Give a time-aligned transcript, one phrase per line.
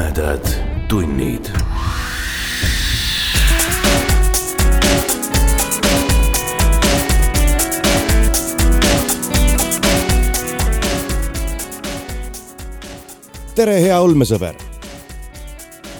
[0.00, 0.46] tumedad
[0.88, 1.44] tunnid.
[13.54, 14.54] tere, hea ulmesõber.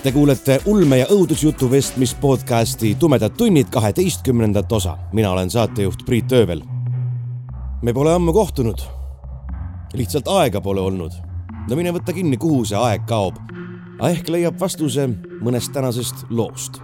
[0.03, 4.97] Te kuulete ulme ja õudusjutu vestmis podcasti Tumedad tunnid kaheteistkümnendat osa.
[5.12, 6.62] mina olen saatejuht Priit Öövel.
[7.83, 8.80] me pole ammu kohtunud.
[9.92, 11.12] lihtsalt aega pole olnud.
[11.69, 13.59] no mine võta kinni, kuhu see aeg kaob
[14.09, 15.05] ehk leiab vastuse
[15.45, 16.81] mõnest tänasest loost.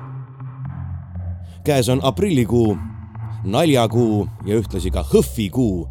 [1.64, 2.76] käes on aprillikuu,
[3.44, 5.86] naljakuu ja ühtlasi ka hõhvikuu.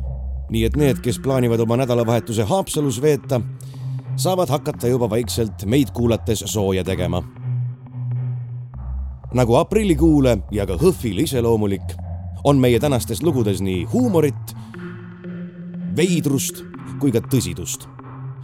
[0.50, 3.42] nii et need, kes plaanivad oma nädalavahetuse Haapsalus veeta,
[4.16, 7.24] saavad hakata juba vaikselt meid kuulates sooja tegema.
[9.34, 11.98] nagu aprillikuule ja ka hõhvile iseloomulik,
[12.44, 14.56] on meie tänastes lugudes nii huumorit,
[15.96, 16.64] veidrust
[17.00, 17.95] kui ka tõsidust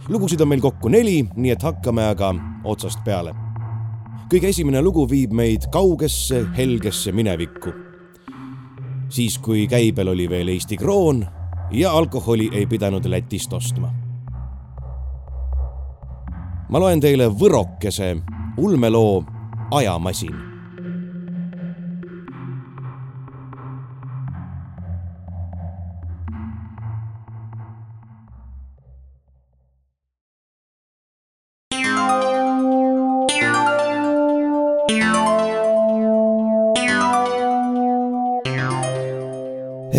[0.08, 3.34] lugusid on meil kokku neli, nii et hakkame aga otsast peale.
[4.32, 7.72] kõige esimene lugu viib meid kaugesse helgesse minevikku.
[9.08, 11.26] siis, kui käibel oli veel Eesti kroon
[11.70, 13.92] ja alkoholi ei pidanud Lätist ostma.
[16.68, 18.16] ma loen teile võrokese
[18.56, 19.24] ulmeloo
[19.70, 20.51] Ajamasin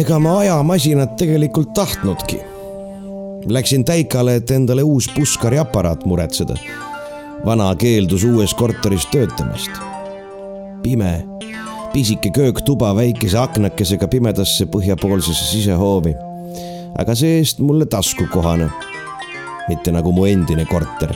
[0.03, 2.39] ega ma ajamasinat tegelikult tahtnudki.
[3.47, 6.55] Läksin Täikale, et endale uus puskariaparaat muretseda.
[7.45, 9.71] vana keeldus uues korteris töötamast.
[10.83, 11.23] pime,
[11.93, 16.15] pisike kööktuba väikese aknakesega pimedasse põhjapoolsesse sisehoovi.
[16.97, 18.69] aga see-eest mulle taskukohane.
[19.67, 21.15] mitte nagu mu endine korter,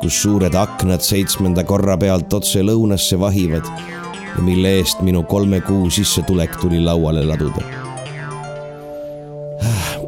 [0.00, 3.64] kus suured aknad seitsmenda korra pealt otse lõunasse vahivad
[4.36, 7.84] ja mille eest minu kolme kuu sissetulek tuli lauale laduda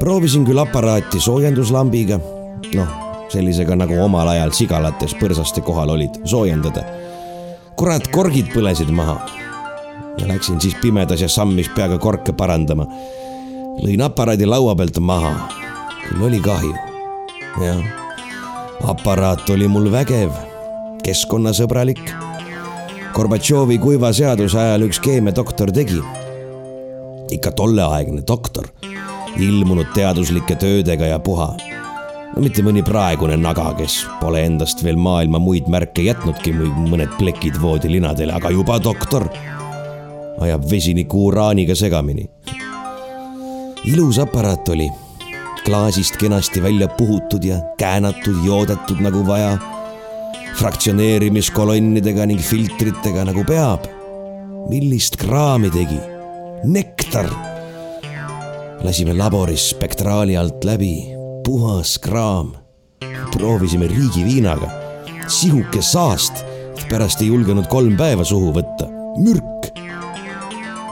[0.01, 2.19] proovisin küll aparaati soojenduslambiga,
[2.75, 2.91] noh,
[3.33, 6.85] sellisega nagu omal ajal sigalates põrsaste kohal olid, soojendada.
[7.77, 9.19] kurat, korgid põlesid maha.
[10.27, 12.87] läksin siis pimedas ja sammis peaga korke parandama.
[13.83, 15.49] lõin aparaadi laua pealt maha.
[16.09, 16.75] küll oli kahju.
[17.61, 17.83] jah,
[18.85, 20.33] aparaat oli mul vägev,
[21.05, 22.15] keskkonnasõbralik.
[23.17, 26.03] Gorbatšovi kuiva seaduse ajal üks keemiadoktor tegi.
[27.31, 28.69] ikka tolleaegne doktor
[29.39, 31.55] ilmunud teaduslike töödega ja puha.
[32.35, 37.61] no mitte mõni praegune naga, kes pole endast veel maailma muid märke jätnudki, mõned plekid
[37.61, 39.29] voodilinadele, aga juba doktor
[40.41, 42.29] ajab vesiniku uraaniga segamini.
[43.85, 44.91] ilus aparaat oli,
[45.65, 49.57] klaasist kenasti välja puhutud ja käänatud, joodetud nagu vaja,
[50.57, 53.87] fraktsioneerimiskolonnidega ning filtritega nagu peab.
[54.69, 56.01] millist kraami tegi?
[56.65, 57.56] nektar
[58.85, 61.15] lasime laboris spektraali alt läbi,
[61.45, 62.53] puhas kraam.
[63.33, 64.69] proovisime riigiviinaga,
[65.29, 66.45] sihuke saast,
[66.79, 68.89] et pärast ei julgenud kolm päeva suhu võtta.
[69.19, 69.71] mürk.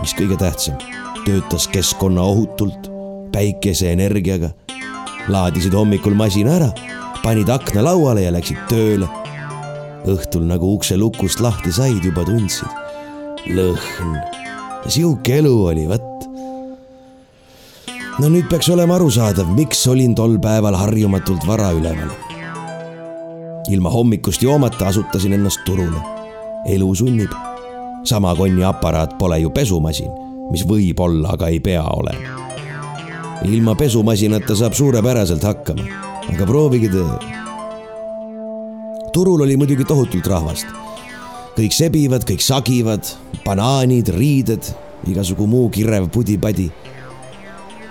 [0.00, 0.76] mis kõige tähtsam,
[1.24, 2.90] töötas keskkonnaohutult,
[3.32, 4.50] päikeseenergiaga.
[5.28, 6.72] laadisid hommikul masina ära,
[7.22, 9.08] panid akna lauale ja läksid tööle.
[10.06, 12.68] õhtul nagu ukse lukust lahti said, juba tundsid.
[13.46, 14.18] lõhn.
[14.88, 16.13] sihuke elu oli, vot
[18.18, 22.12] no nüüd peaks olema arusaadav, miks olin tol päeval harjumatult vara üleval.
[23.70, 25.98] ilma hommikust joomata asutasin ennast turule.
[26.66, 27.32] elu sunnib.
[28.04, 30.10] sama konniaparaat pole ju pesumasin,
[30.50, 32.38] mis võib olla, aga ei pea olema.
[33.44, 35.82] ilma pesumasinata saab suurepäraselt hakkama,
[36.32, 37.04] aga proovige te.
[39.12, 40.66] turul oli muidugi tohutult rahvast.
[41.58, 43.02] kõik sebivad, kõik sagivad,
[43.44, 44.74] banaanid, riided,
[45.06, 46.70] igasugu muu kirev pudi-padi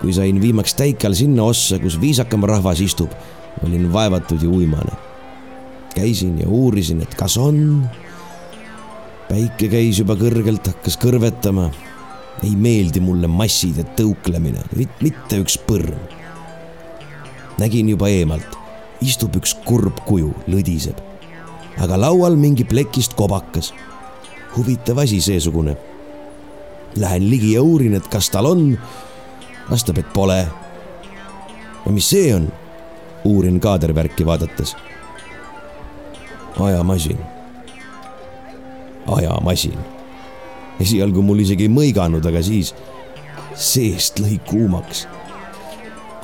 [0.03, 3.11] kui sain viimaks Täikal sinna ossa, kus viisakam rahvas istub,
[3.63, 4.91] olin vaevatud ja uimane.
[5.95, 7.87] käisin ja uurisin, et kas on.
[9.29, 11.69] päike käis juba kõrgelt, hakkas kõrvetama.
[12.43, 15.95] ei meeldi mulle massid ja tõuklemine, mitte üks põrm.
[17.57, 18.59] nägin juba eemalt,
[19.01, 20.99] istub üks kurb kuju, lõdiseb.
[21.79, 23.73] aga laual mingi plekist kobakas.
[24.57, 25.77] huvitav asi seesugune.
[26.95, 28.77] Lähen ligi ja uurin, et kas tal on
[29.69, 30.47] vastab, et pole.
[31.85, 32.51] ja mis see on?
[33.23, 34.75] uurin kaadervärki vaadates.
[36.59, 37.17] ajamasin.
[39.07, 39.77] ajamasin.
[40.79, 42.73] esialgu mul isegi ei mõiganud, aga siis
[43.55, 45.07] seest lõi kuumaks.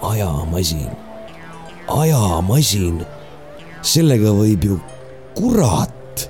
[0.02, 0.90] ajamasin,
[1.88, 3.04] ajamasin,
[3.82, 4.80] sellega võib ju
[5.38, 6.30] kurat,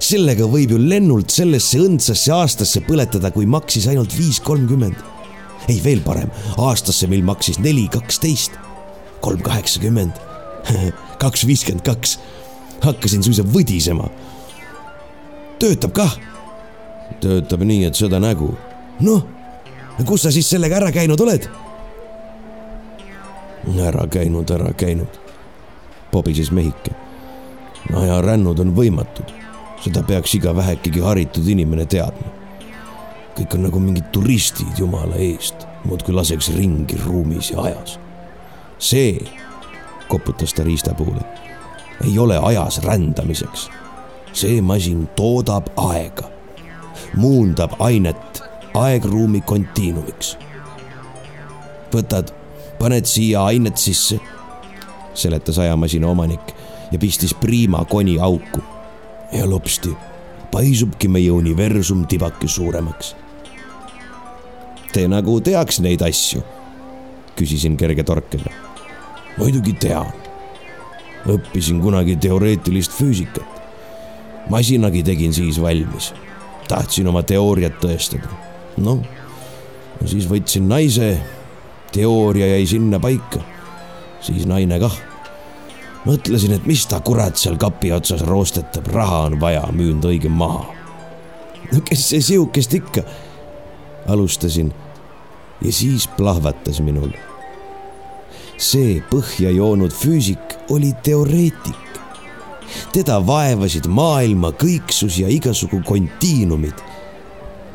[0.00, 5.09] sellega võib ju lennult sellesse õndsasse aastasse põletada, kui maksis ainult viis kolmkümmend.
[5.68, 8.56] Ei, veel parem, aastasse, mil maksis neli kaksteist,
[9.20, 10.16] kolm kaheksakümmend,
[11.22, 12.18] kaks viiskümmend kaks.
[12.80, 14.08] hakkasin suisa võdisema.
[15.58, 16.16] töötab kah?
[17.20, 18.54] töötab nii, et seda nägu.
[19.00, 19.26] noh,
[20.06, 21.48] kus sa siis sellega ära käinud oled?
[23.80, 25.20] ära käinud, ära käinud,
[26.10, 26.94] pobises mehike.
[27.96, 29.32] ajarännud on võimatud,
[29.84, 32.39] seda peaks iga vähekegi haritud inimene teadma.
[33.36, 37.98] Kõik on nagu mingid turistid jumala eest, muudkui laseks ringi ruumis ja ajas.
[38.78, 39.20] see,
[40.08, 41.20] koputas ta riistapuule,
[42.04, 43.70] ei ole ajas rändamiseks.
[44.32, 46.30] see masin toodab aega,
[47.16, 48.42] muundab ainet
[48.74, 50.36] aegruumi kontiinumiks.
[51.94, 52.32] võtad
[52.78, 54.20] paned siia ainet sisse,
[55.14, 56.54] seletas ajamasina omanik
[56.92, 58.60] ja pistis priima koni auku.
[59.32, 60.09] ja lopsti
[60.52, 63.14] paisubki meie universum tibake suuremaks.
[64.92, 66.42] Te nagu teaks neid asju?
[67.40, 68.50] küsisin kerge torkega.
[69.38, 70.10] muidugi tean.
[71.26, 73.46] õppisin kunagi teoreetilist füüsikat.
[74.50, 76.12] masinagi tegin siis valmis.
[76.68, 78.28] tahtsin oma teooriat tõestada.
[78.76, 79.00] noh,
[80.04, 81.20] siis võtsin naise
[81.92, 83.40] teooria jäi sinna paika.
[84.20, 85.09] siis naine kah.
[86.06, 90.28] Mõtlesin, et mis ta kurat seal kapi otsas roostetab, raha on vaja, müün ta õige
[90.28, 90.64] maha.
[91.72, 93.02] no kes see sihukest ikka,
[94.08, 94.72] alustasin
[95.62, 97.12] ja siis plahvatas minul.
[98.56, 102.00] see põhja joonud füüsik oli teoreetik.
[102.92, 106.74] teda vaevasid maailma kõiksus ja igasugu kontiinumid.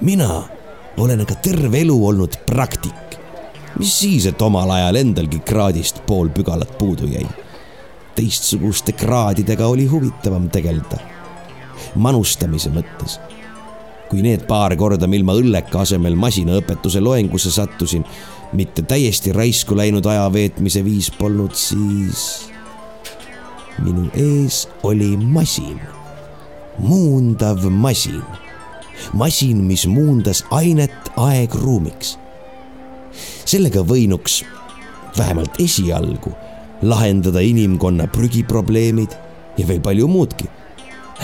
[0.01, 0.43] mina
[0.97, 3.05] olen aga terve elu olnud praktik
[3.79, 7.25] mis siis, et omal ajal endalgi kraadist pool pügalat puudu jäi.
[8.15, 10.99] Teistsuguste kraadidega oli huvitavam tegeleda.
[11.95, 13.19] manustamise mõttes.
[14.09, 18.05] kui need paar korda, mil ma õlleka asemel masinaõpetuse loengusse sattusin,
[18.53, 22.49] mitte täiesti raisku läinud aja veetmise viis polnud, siis
[23.81, 25.79] minu ees oli masin,
[26.77, 28.21] muundav masin
[29.13, 32.17] masin, mis muundas ainet aegruumiks
[33.45, 34.41] sellega võinuks
[35.17, 36.33] vähemalt esialgu
[36.81, 39.15] lahendada inimkonna prügiprobleemid
[39.57, 40.47] ja veel palju muudki.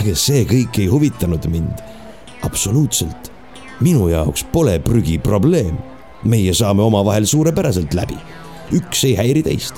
[0.00, 1.82] aga see kõik ei huvitanud mind.
[2.42, 3.30] absoluutselt.
[3.80, 5.76] minu jaoks pole prügi probleem.
[6.24, 8.16] meie saame omavahel suurepäraselt läbi.
[8.72, 9.74] üks ei häiri teist.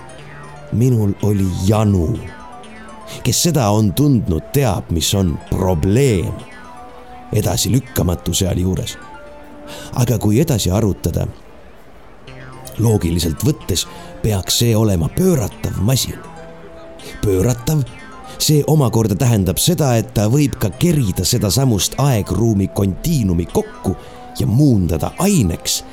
[0.72, 2.18] minul oli janu.
[3.22, 6.32] kes seda on tundnud, teab, mis on probleem.
[7.32, 8.98] edasilükkamatu sealjuures.
[9.94, 11.26] aga kui edasi arutada
[12.78, 13.86] loogiliselt võttes
[14.24, 16.18] peaks see olema pööratav masin.
[17.24, 17.82] pööratav,
[18.38, 23.96] see omakorda tähendab seda, et ta võib ka kerida sedasamust aegruumi kontiinumi kokku
[24.38, 25.84] ja muundada aineks.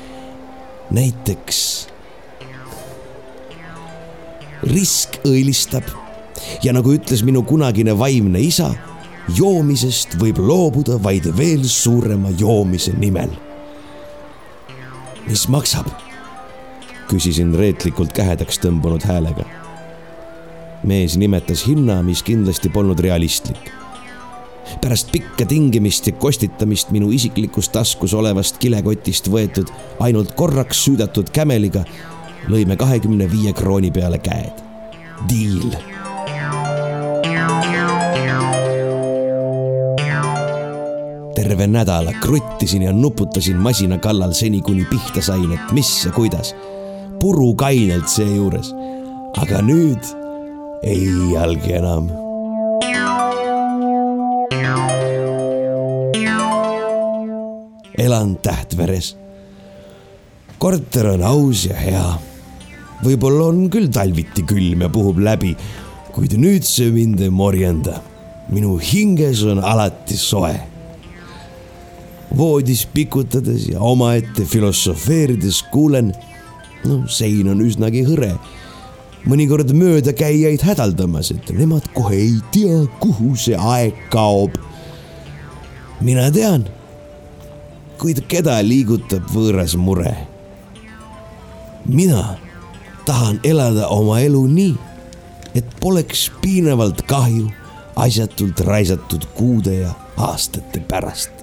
[0.91, 1.87] näiteks
[4.63, 5.83] risk õilistab
[6.63, 8.69] ja nagu ütles minu kunagine vaimne isa,
[9.35, 13.35] joomisest võib loobuda vaid veel suurema joomise nimel.
[15.27, 16.10] mis maksab?
[17.11, 19.45] Küsisin reetlikult kähedaks tõmbunud häälega.
[20.83, 23.71] mees nimetas hinna, mis kindlasti polnud realistlik.
[24.81, 31.83] pärast pikka tingimist ja kostitamist minu isiklikus taskus olevast kilekotist võetud ainult korraks süüdatud kämeliga
[32.47, 34.63] lõime kahekümne viie krooni peale käed.
[35.29, 35.75] Deal
[41.35, 46.55] terve nädala kruttisin ja nuputasin masina kallal seni, kuni pihta sain, et mis ja kuidas
[47.21, 48.73] purukainelt seejuures.
[49.37, 50.07] aga nüüd
[50.83, 52.09] ei iialgi enam.
[57.97, 59.15] elan Tähtveres.
[60.57, 62.07] korter on aus ja hea.
[63.05, 65.55] võib-olla on küll talviti külm ja puhub läbi,
[66.11, 68.01] kuid nüüd see mind ei morjenda.
[68.49, 70.57] minu hinges on alati soe
[72.37, 76.13] voodis pikutades ja omaette filosofeerides kuulen
[76.85, 78.35] no sein on üsnagi hõre.
[79.21, 84.57] mõnikord möödakäijaid hädaldamas, et nemad kohe ei tea, kuhu see aeg kaob.
[86.01, 86.65] mina tean,
[88.01, 90.15] kuid keda liigutab võõras mure?
[91.85, 92.37] mina
[93.05, 94.75] tahan elada oma elu nii,
[95.55, 97.49] et poleks piinavalt kahju
[97.95, 101.40] asjatult raisatud kuude ja aastate pärast.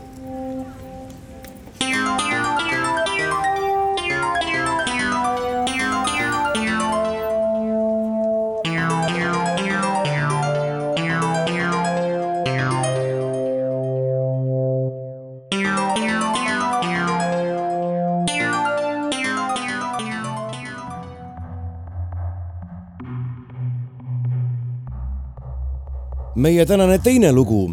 [26.39, 27.65] Meie tänane teine lugu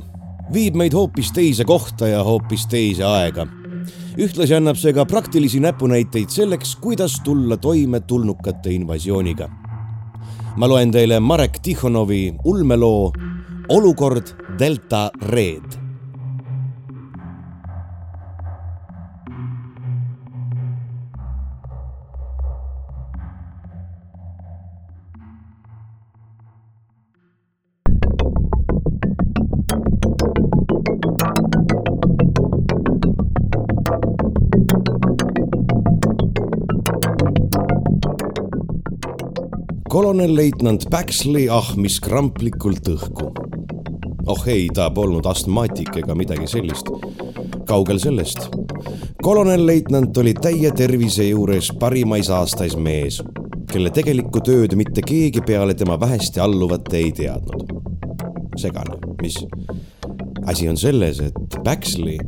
[0.54, 3.46] viib meid hoopis teise kohta ja hoopis teise aega.
[4.18, 9.50] ühtlasi annab see ka praktilisi näpunäiteid selleks, kuidas tulla toime tulnukate invasiooniga.
[10.58, 13.12] ma loen teile Marek Tihhonovi ulmeloo
[13.70, 15.85] Olukord Delta Red
[40.16, 43.26] kolonelleitnant Baxley ahmis kramplikult õhku.
[44.32, 46.88] oh ei, ta polnud astmaatik ega midagi sellist.
[47.68, 48.48] kaugel sellest.
[49.20, 53.20] kolonelleitnant oli täie tervise juures parimais aastais mees,
[53.74, 57.76] kelle tegelikku tööd mitte keegi peale tema vähesti alluvat ei teadnud.
[58.56, 59.36] segane, mis?
[60.46, 62.24] asi on selles, et Baxley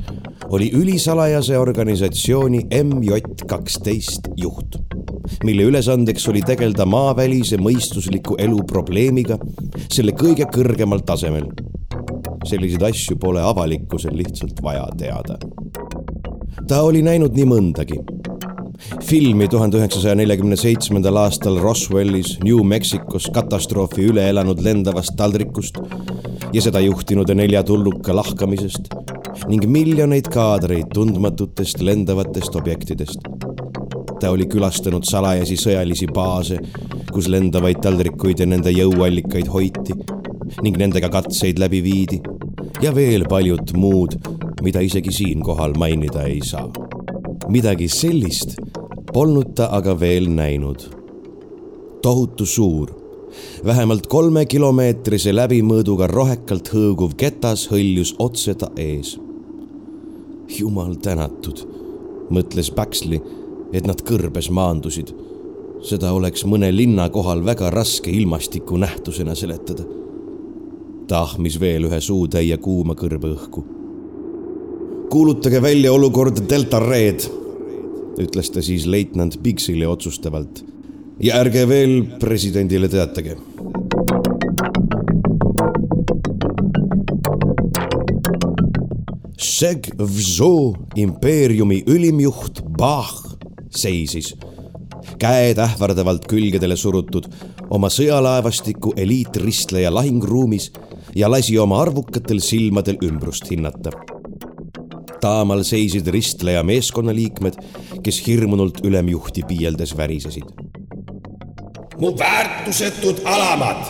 [0.50, 4.76] oli ülisalajase organisatsiooni MJ kaksteist juht
[5.44, 9.38] mille ülesandeks oli tegeleda maavälise mõistusliku elu probleemiga
[9.92, 11.50] selle kõige kõrgemal tasemel.
[12.48, 15.38] selliseid asju pole avalikkusel lihtsalt vaja teada.
[16.68, 18.00] ta oli näinud nii mõndagi
[19.04, 25.80] filmi tuhande üheksasaja neljakümne seitsmendal aastal Roswellis, New Mexicos katastroofi üle elanud lendavast taldrikust
[26.54, 28.94] ja seda juhtinud nelja tulnuka lahkamisest
[29.48, 33.47] ning miljoneid kaadreid tundmatutest lendavatest objektidest
[34.20, 36.60] ta oli külastanud salajasi sõjalisi baase,
[37.14, 39.96] kus lendavaid taldrikuid ja nende jõuallikaid hoiti
[40.64, 42.22] ning nendega katseid läbi viidi
[42.82, 44.18] ja veel paljut muud,
[44.64, 46.70] mida isegi siinkohal mainida ei saa.
[47.48, 48.58] midagi sellist
[49.14, 50.78] polnud ta aga veel näinud.
[52.02, 52.92] tohutu suur,
[53.66, 59.18] vähemalt kolmekilomeetrise läbimõõduga rohekalt hõõguv ketas hõljus otse ta ees.
[60.60, 61.66] jumal tänatud,
[62.30, 63.22] mõtles Baxley
[63.74, 65.14] et nad kõrbes maandusid.
[65.88, 69.84] seda oleks mõne linna kohal väga raske ilmastikunähtusena seletada.
[71.08, 73.64] ta ahmis veel ühe suutäie kuuma kõrbeõhku.
[75.10, 77.30] kuulutage välja olukord Delta Red,
[78.18, 80.64] ütles ta siis leitnant Bigsile otsustavalt.
[81.20, 83.38] ja ärge veel presidendile teatage
[89.38, 93.37] Segvzo impeeriumi ülimjuht Bach
[93.78, 94.34] seisis,
[95.20, 97.28] käed ähvardavalt külgedele surutud
[97.70, 100.72] oma sõjalaevastiku eliitristleja lahingruumis
[101.16, 103.92] ja lasi oma arvukatel silmadel ümbrust hinnata.
[105.22, 107.56] taamal seisid ristleja meeskonnaliikmed,
[108.04, 110.44] kes hirmunult ülemjuhti piieldes värisesid.
[111.98, 113.86] mu väärtusetud alamad,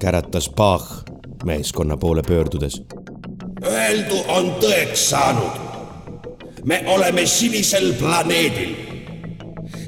[0.00, 1.04] käratas Bach
[1.44, 2.82] meeskonna poole pöördudes.
[3.62, 5.66] Öeldu on tõeks saanud.
[6.64, 8.95] me oleme sinisel planeedil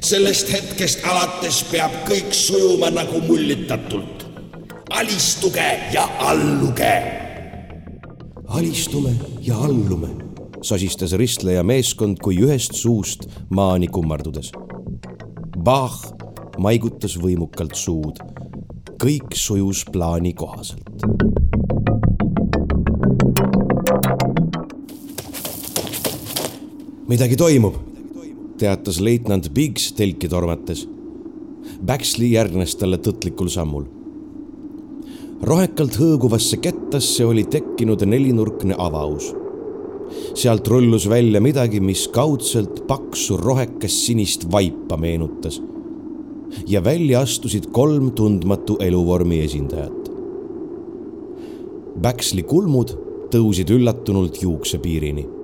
[0.05, 4.25] sellest hetkest alates peab kõik sujuma nagu mullitatult.
[4.89, 6.93] alistuge ja alluge.
[8.47, 10.07] alistume ja allume,
[10.61, 14.51] sosistas ristleja meeskond kui ühest suust maani kummardudes.
[15.57, 16.13] Bach
[16.57, 18.19] maigutas võimukalt suud.
[19.03, 20.83] kõik sujus plaani kohaselt.
[27.09, 27.88] midagi toimub
[28.59, 30.83] teatas leitnant Biggs telki tormates.
[31.85, 33.85] Baxley järgnes talle tõtlikul sammul.
[35.41, 39.33] rohekalt hõõguvasse kettasse oli tekkinud nelinurkne avaus.
[40.33, 45.61] sealt rullus välja midagi, mis kaudselt paksu rohekas sinist vaipa meenutas.
[46.67, 50.11] ja välja astusid kolm tundmatu eluvormi esindajat.
[52.01, 52.97] Baxley kulmud
[53.31, 55.38] tõusid üllatunult juuksepiirini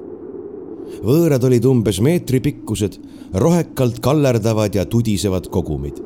[1.03, 2.99] võõrad olid umbes meetri pikkused,
[3.33, 5.99] rohekalt kallerdavad ja tudisevad kogumid,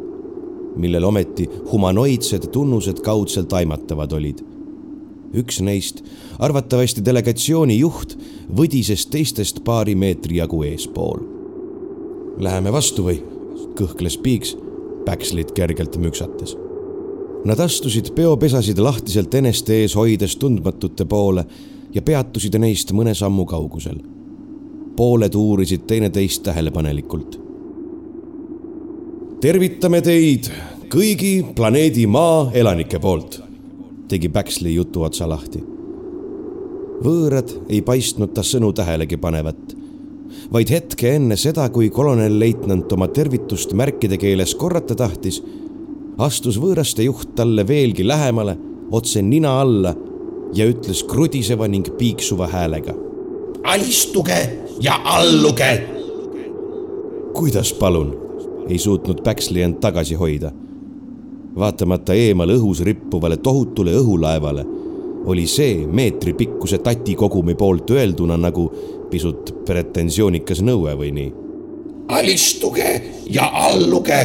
[0.79, 4.45] millel ometi humanoidsed tunnused kaudselt aimatavad olid.
[5.29, 5.99] üks neist,
[6.41, 8.15] arvatavasti delegatsiooni juht,
[8.49, 11.21] võdises teistest paari meetri jagu eespool.
[12.39, 13.21] Läheme vastu või?
[13.77, 14.57] kõhkles Piiks,
[15.05, 16.55] Päkslit kergelt müksates.
[17.45, 21.45] Nad astusid peopesasid lahtiselt eneste ees hoides tundmatute poole
[21.93, 24.01] ja peatusid neist mõne sammu kaugusel
[24.99, 27.39] pooled uurisid teineteist tähelepanelikult.
[29.39, 30.49] tervitame teid
[30.91, 33.37] kõigi planeedi Maa elanike poolt,
[34.11, 35.63] tegi Baxley jutu otsa lahti.
[37.05, 39.73] võõrad ei paistnud ta sõnu tähelegi panevat,
[40.51, 45.41] vaid hetke enne seda, kui kolonelleitnant oma tervitust märkide keeles korrata tahtis,
[46.17, 48.57] astus võõraste juht talle veelgi lähemale,
[48.91, 49.95] otse nina alla
[50.53, 52.93] ja ütles krudiseva ning piiksuva häälega.
[53.63, 55.87] alistuge ja alluge.
[57.33, 58.17] kuidas palun?
[58.69, 60.51] ei suutnud Baxley end tagasi hoida.
[61.55, 64.65] vaatamata eemal õhus rippuvale tohutule õhulaevale
[65.25, 68.69] oli see meetripikkuse tatikogumi poolt öelduna nagu
[69.11, 71.33] pisut pretensioonikas nõue või nii.
[72.07, 72.89] alistuge
[73.29, 74.19] ja alluge,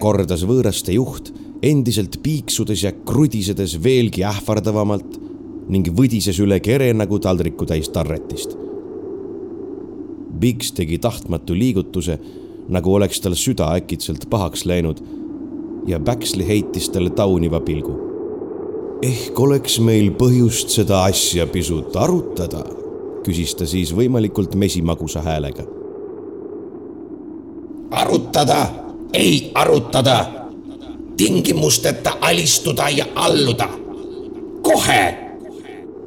[0.00, 5.20] kordas võõraste juht endiselt piiksudes ja krudisedes veelgi ähvardavamalt
[5.68, 8.56] ning võdises üle kere nagu taldrikutäis tarretist.
[10.40, 12.18] Biggs tegi tahtmatu liigutuse,
[12.68, 15.00] nagu oleks tal süda äkitselt pahaks läinud
[15.86, 17.94] ja Baxley heitis talle tauniva pilgu.
[19.02, 22.64] ehk oleks meil põhjust seda asja pisut arutada,
[23.24, 25.64] küsis ta siis võimalikult mesimagusa häälega.
[27.90, 28.66] arutada,
[29.12, 30.46] ei arutada
[31.16, 33.68] tingimusteta alistuda ja alluda.
[34.62, 35.18] kohe.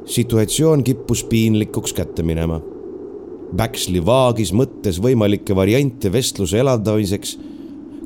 [0.04, 2.60] situatsioon kippus piinlikuks kätte minema.
[3.56, 7.36] Baxley vaagis mõttes võimalikke variante vestluse elavdamiseks,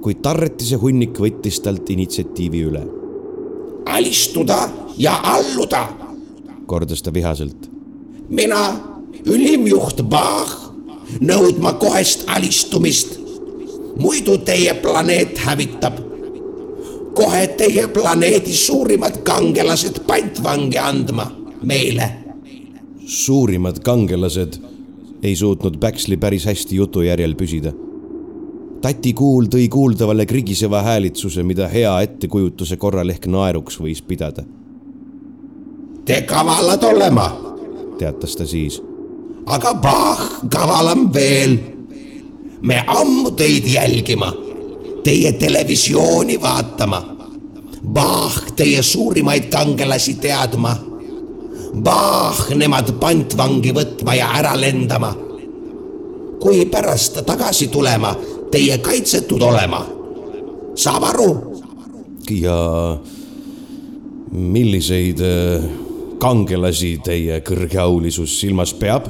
[0.04, 2.84] kuid Tarretise hunnik võttis talt initsiatiivi üle.
[3.86, 5.88] alistuda ja alluda,
[6.66, 7.70] kordas ta vihaselt.
[8.28, 8.80] mina,
[9.26, 10.72] ülimjuht Bach,
[11.20, 13.20] nõudma kohest alistumist.
[13.96, 16.14] muidu teie planeet hävitab
[17.14, 21.30] kohe teie planeedi suurimad kangelased pantvangi andma
[21.62, 22.10] meile.
[23.06, 24.58] suurimad kangelased
[25.24, 27.72] ei suutnud Baxley päris hästi jutujärjel püsida.
[28.82, 34.44] tati kuul tõi kuuldavale krigiseva häälitsuse, mida hea ettekujutuse korral ehk naeruks võis pidada.
[36.04, 37.28] Te kavalad olema,
[37.98, 38.82] teatas ta siis.
[39.46, 41.58] aga Bach kavalam veel.
[42.62, 44.32] me ammu teid jälgima
[45.04, 47.02] teie televisiooni vaatama.
[47.92, 50.76] Bach teie suurimaid kangelasi teadma.
[51.74, 55.14] Bach nemad pantvangi võtma ja ära lendama.
[56.44, 58.14] kui pärast tagasi tulema,
[58.50, 59.84] teie kaitsetud olema.
[60.74, 61.28] saab aru?
[62.30, 62.98] ja
[64.32, 65.64] milliseid äh,
[66.18, 69.08] kangelasi teie kõrgeaulisus silmas peab?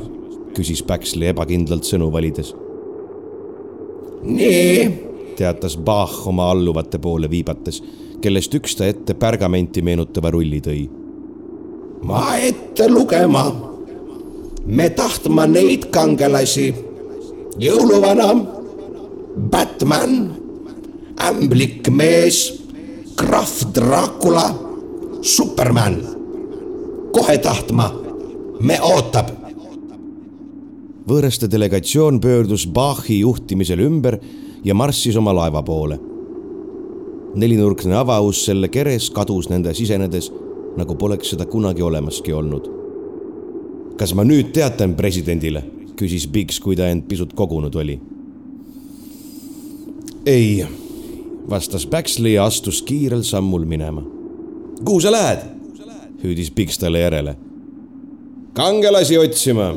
[0.54, 2.54] küsis Baxley ebakindlalt sõnu valides.
[4.22, 7.82] nii teatas Bach oma alluvate poole viibates,
[8.22, 10.84] kellest üks ta ette pärgamenti meenutava rulli tõi.
[12.04, 13.52] Ma ette lugema.
[14.66, 16.74] me tahtma neid kangelasi.
[17.58, 18.28] jõuluvana,
[19.50, 20.34] Batman,
[21.20, 22.60] ämblik mees,
[23.16, 24.48] krahv Dracula,
[25.22, 25.96] Superman.
[27.12, 27.92] kohe tahtma,
[28.60, 29.44] me ootab
[31.08, 34.18] võõraste delegatsioon pöördus Bachi juhtimisel ümber
[34.64, 35.98] ja marssis oma laeva poole.
[37.34, 40.30] nelinurkne avaus selle keres kadus nende sisenedes,
[40.76, 42.70] nagu poleks seda kunagi olemaski olnud.
[43.96, 45.62] kas ma nüüd teatan presidendile?
[45.96, 48.00] küsis Biggs, kui ta end pisut kogunud oli.
[50.26, 50.66] ei,
[51.50, 54.02] vastas Baxley ja astus kiirel sammul minema.
[54.84, 55.48] kuhu sa lähed?
[56.24, 57.36] hüüdis Biggs talle järele.
[58.54, 59.74] kangelasi otsima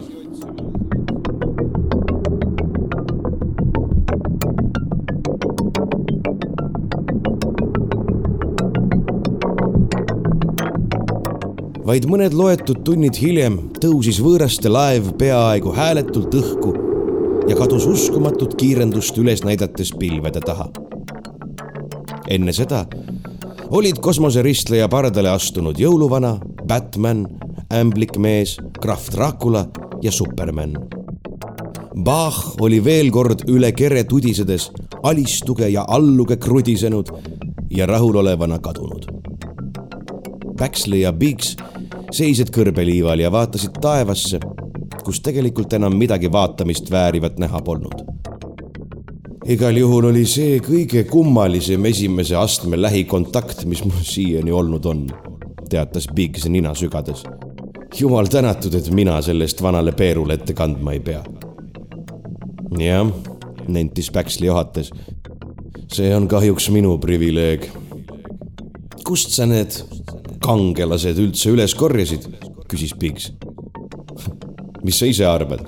[11.88, 16.74] vaid mõned loetud tunnid hiljem tõusis võõraste laev peaaegu hääletult õhku
[17.48, 20.68] ja kadus uskumatut kiirendust üles näidates pilvede taha.
[22.28, 22.86] enne seda
[23.70, 27.26] olid kosmoseristleja pardale astunud jõuluvana, Batman,
[27.72, 29.66] ämblik mees, krahv Dracula
[30.04, 30.76] ja Superman.
[32.04, 34.72] Bach oli veel kord üle kere tudisedes
[35.04, 37.12] alistuge ja alluge krudisenud
[37.70, 39.08] ja rahulolevana kadunud.
[40.58, 41.56] Baxley ja Biggs
[42.12, 44.40] seisid kõrbeliival ja vaatasid taevasse,
[45.04, 48.06] kus tegelikult enam midagi vaatamist väärivat näha polnud.
[49.48, 55.08] igal juhul oli see kõige kummalisem esimese astme lähikontakt, mis mul siiani olnud on,
[55.70, 57.24] teatas Biggs nina sügades.
[58.00, 61.24] jumal tänatud, et mina sellest vanale Peerule ette kandma ei pea.
[62.80, 63.12] jah,
[63.68, 64.92] nentis Baxley ohates.
[65.88, 67.70] see on kahjuks minu privileeg.
[69.04, 69.84] kust sa need
[70.48, 72.28] kangelased üldse üles korjasid,
[72.72, 73.32] küsis Biggs.
[74.86, 75.66] mis sa ise arvad?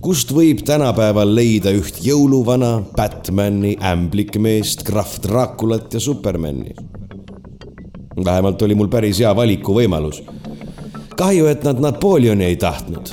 [0.00, 6.72] kust võib tänapäeval leida üht jõuluvana, Batmani, ämblikmeest, krahv Draculat ja Supermani?
[8.24, 10.22] vähemalt oli mul päris hea valikuvõimalus.
[11.20, 13.12] kahju, et nad Napoleoni ei tahtnud.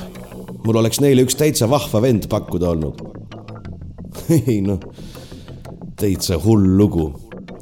[0.63, 3.03] mul oleks neile üks täitsa vahva vend pakkuda olnud.
[4.47, 4.79] ei noh,
[5.99, 7.11] täitsa hull lugu,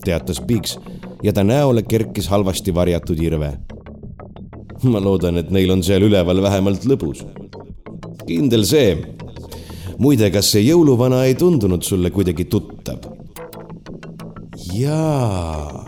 [0.06, 0.78] teatas Biggs
[1.24, 3.58] ja ta näole kerkis halvasti varjatud irve.
[4.84, 7.24] ma loodan, et neil on seal üleval vähemalt lõbus.
[8.28, 8.98] kindel see.
[9.98, 13.00] muide, kas see jõuluvana ei tundunud sulle kuidagi tuttav?
[14.74, 15.86] jaa.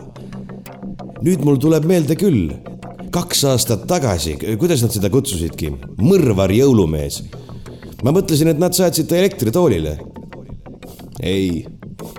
[1.22, 2.54] nüüd mul tuleb meelde küll.
[3.10, 7.22] kaks aastat tagasi, kuidas nad seda kutsusidki, mõrvar jõulumees.
[8.02, 9.98] ma mõtlesin, et nad saatsid ta elektritoolile.
[11.22, 11.66] ei,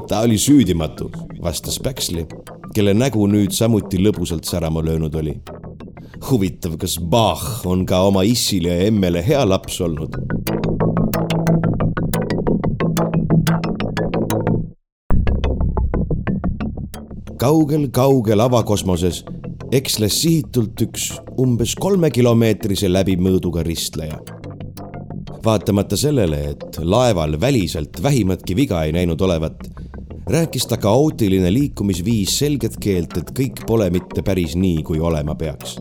[0.08, 2.28] ta oli süüdimatu, vastas Päksli
[2.74, 5.40] kelle nägu nüüd samuti lõbusalt särama löönud oli.
[6.30, 10.20] huvitav, kas Bach on ka oma issile ja emmele hea laps olnud?
[17.40, 19.24] kaugel-kaugel avakosmoses
[19.72, 21.06] eksles sihitult üks
[21.40, 24.20] umbes kolmekilomeetrise läbimõõduga ristleja.
[25.46, 29.56] vaatamata sellele, et laeval väliselt vähimatki viga ei näinud olevat,
[30.30, 35.80] rääkis ta kaootiline liikumisviis selget keelt, et kõik pole mitte päris nii, kui olema peaks.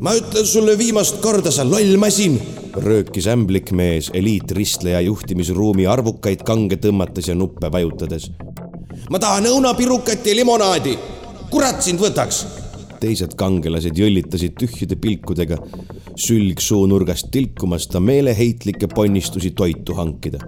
[0.00, 2.38] ma ütlen sulle viimast korda, sa loll masin,
[2.76, 8.30] röökis ämblik mees eliitristleja juhtimisruumi arvukaid kange tõmmates ja nuppe vajutades.
[9.10, 10.98] ma tahan õunapirukat ja limonaadi.
[11.50, 12.46] kurat sind võtaks
[13.02, 15.56] teised kangelased jõllitasid tühjade pilkudega,
[16.14, 20.38] sülg suunurgast tilkumas ta meeleheitlikke ponnistusi toitu hankida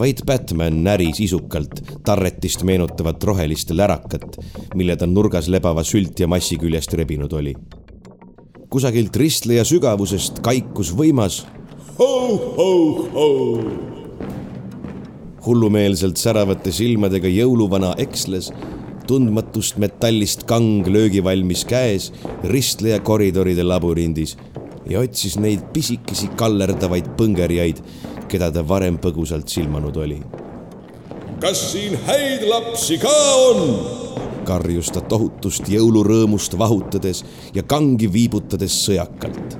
[0.00, 4.38] vaid Batman näris isukalt tarretist meenutavat rohelist lärakat,
[4.74, 7.54] mille ta nurgas lebava sült ja massi küljest rebinud oli.
[8.70, 11.42] kusagilt ristleja sügavusest kaikus võimas
[11.98, 13.28] ho-ho-ho.
[15.46, 18.52] hullumeelselt säravate silmadega jõuluvana eksles
[19.06, 22.12] tundmatust metallist kang löögivalmis käes
[22.44, 24.36] ristleja koridoride labürindis
[24.88, 27.82] ja otsis neid pisikesi kallerdavaid põngerjaid,
[28.30, 30.20] keda ta varem põgusalt silmanud oli.
[31.40, 33.16] kas siin häid lapsi ka
[33.48, 33.64] on?
[34.46, 39.58] karjus ta tohutust jõulurõõmust vahutades ja kangi viibutades sõjakalt.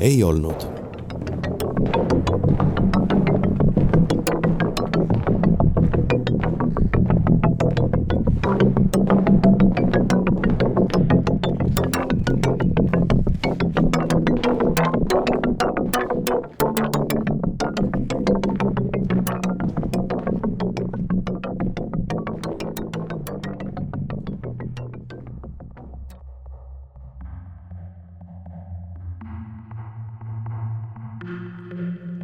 [0.00, 0.68] ei olnud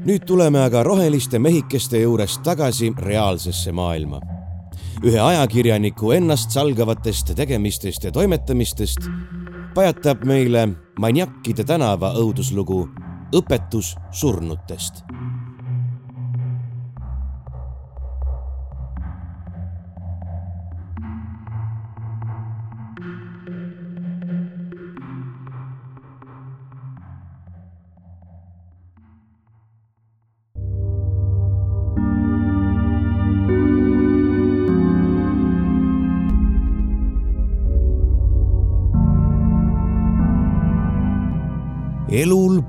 [0.09, 4.21] nüüd tuleme aga roheliste mehikeste juurest tagasi reaalsesse maailma.
[5.05, 9.05] ühe ajakirjaniku ennast salgavatest tegemistest ja toimetamistest
[9.75, 10.69] pajatab meile
[10.99, 12.89] Maniakkide tänava õuduslugu
[13.37, 15.05] Õpetus surnutest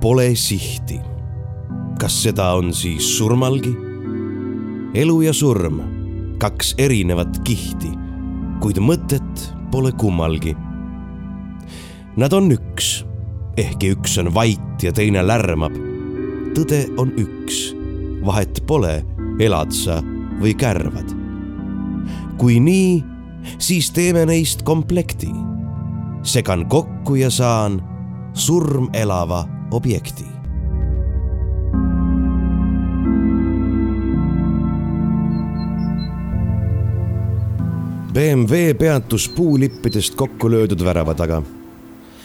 [0.02, 1.00] pole sihti.
[2.00, 3.76] kas seda on siis surmalgi?
[4.94, 5.82] elu ja surm,
[6.40, 7.92] kaks erinevat kihti,
[8.64, 10.56] kuid mõtet pole kummalgi.
[12.18, 13.04] Nad on üks,
[13.60, 15.76] ehkki üks on vait ja teine lärmab.
[16.56, 17.76] tõde on üks,
[18.26, 19.04] vahet pole,
[19.40, 20.00] elad sa
[20.40, 21.16] või kärvad.
[22.40, 23.04] kui nii,
[23.60, 25.30] siis teeme neist komplekti.
[26.24, 27.82] segan kokku ja saan
[28.34, 30.26] surmelava objekti.
[38.14, 41.42] BMW peatus puulippidest kokku löödud värava taga.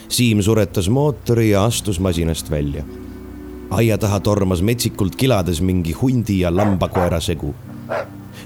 [0.09, 2.85] Siim suretas mootori ja astus masinast välja.
[3.71, 7.55] aia taha tormas metsikult kilades mingi hundi ja lambakoera segu.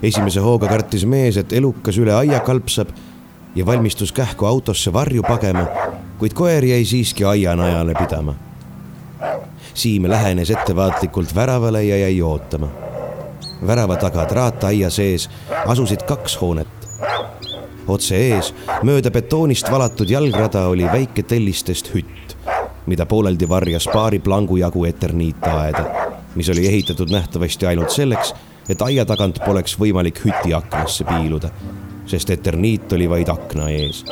[0.03, 2.89] esimese hooga kartis mees, et elukas üle aia kalpsab
[3.55, 5.67] ja valmistus kähku autosse varju pagema
[6.19, 8.35] kuid koer jäi siiski aianajale pidama.
[9.79, 12.69] Siim lähenes ettevaatlikult väravale ja jäi ootama.
[13.67, 15.31] värava taga traataia sees
[15.67, 16.89] asusid kaks hoonet.
[17.89, 22.35] otse ees, mööda betoonist valatud jalgrada oli väike tellistest hütt,
[22.87, 25.85] mida pooleldi varjas paari plangu jagu eterniitaeda,
[26.35, 28.35] mis oli ehitatud nähtavasti ainult selleks,
[28.69, 31.51] et aia tagant poleks võimalik hüti aknasse piiluda,
[32.07, 34.03] sest eterniit oli vaid akna ees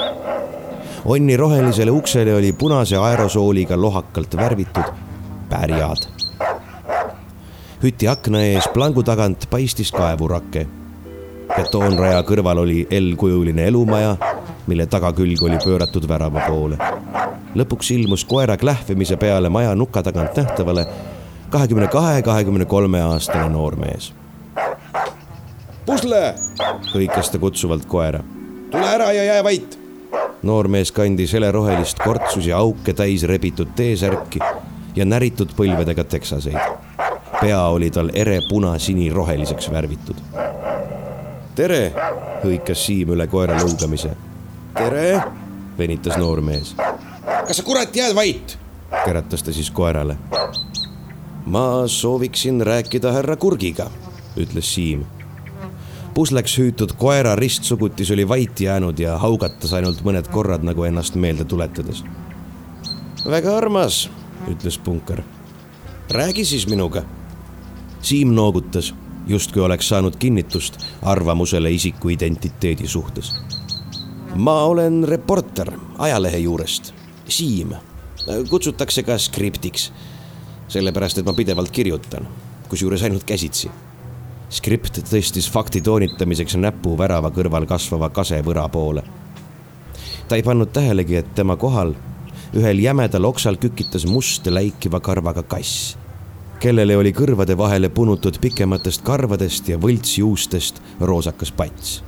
[1.04, 5.05] onni rohelisele uksele oli punase aerosooliga lohakalt värvitud
[5.48, 6.08] pärjad.
[7.82, 10.66] hüti akna ees plangu tagant paistis kaevurake.
[11.56, 14.16] betoonraja kõrval oli L-kujuline elumaja
[14.66, 16.78] mille tagakülg oli pööratud värava poole.
[17.56, 20.86] lõpuks ilmus koera klähvimise peale maja nuka tagant nähtavale
[21.50, 24.12] kahekümne kahe, kahekümne kolme aastane noormees.
[25.86, 26.34] Pusle,
[26.94, 28.20] hõikas ta kutsuvalt koera.
[28.70, 29.78] tule ära ja jää vait.
[30.42, 34.38] noormees kandis helerohelist kortsus ja auke täis rebitud T-särki
[34.96, 36.56] ja näritud põlvedega teksaseid.
[37.40, 40.16] pea oli tal ere puna-siniroheliseks värvitud.
[41.54, 41.92] tere,
[42.44, 44.10] hõikas Siim üle koera lõugamise.
[44.74, 45.22] tere,
[45.78, 46.74] venitas noormees.
[47.46, 48.58] kas sa kurat jääd vait?
[49.04, 50.16] käratas ta siis koerale.
[51.46, 53.90] ma sooviksin rääkida härra Kurgiga,
[54.36, 55.04] ütles Siim.
[56.14, 61.44] pusleks hüütud koera ristsugutis oli vait jäänud ja haugatas ainult mõned korrad nagu ennast meelde
[61.44, 62.04] tuletades.
[63.30, 64.10] väga armas,
[64.48, 65.22] ütles punker.
[66.10, 67.02] räägi siis minuga.
[68.02, 68.94] Siim noogutas,
[69.26, 73.34] justkui oleks saanud kinnitust arvamusele isiku identiteedi suhtes.
[74.34, 76.94] ma olen reporter ajalehe juurest,
[77.28, 77.72] Siim.
[78.50, 79.92] kutsutakse ka skriptiks,
[80.68, 82.28] sellepärast et ma pidevalt kirjutan,
[82.68, 83.70] kusjuures ainult käsitsi.
[84.48, 89.02] skript tõstis fakti toonitamiseks näpu värava kõrval kasvava kasevõra poole.
[90.28, 91.94] ta ei pannud tähelegi, et tema kohal
[92.54, 95.96] ühel jämedal oksal kükitas must läikiva karvaga kass,
[96.62, 102.02] kellele oli kõrvade vahele punutud pikematest karvadest ja võltsjuustest roosakas pats.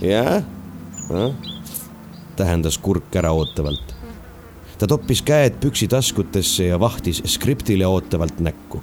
[0.00, 0.42] jah,
[2.36, 3.94] tähendas kurk äraootavalt.
[4.78, 8.82] ta toppis käed püksitaskutesse ja vahtis skriptile ootavalt näkku.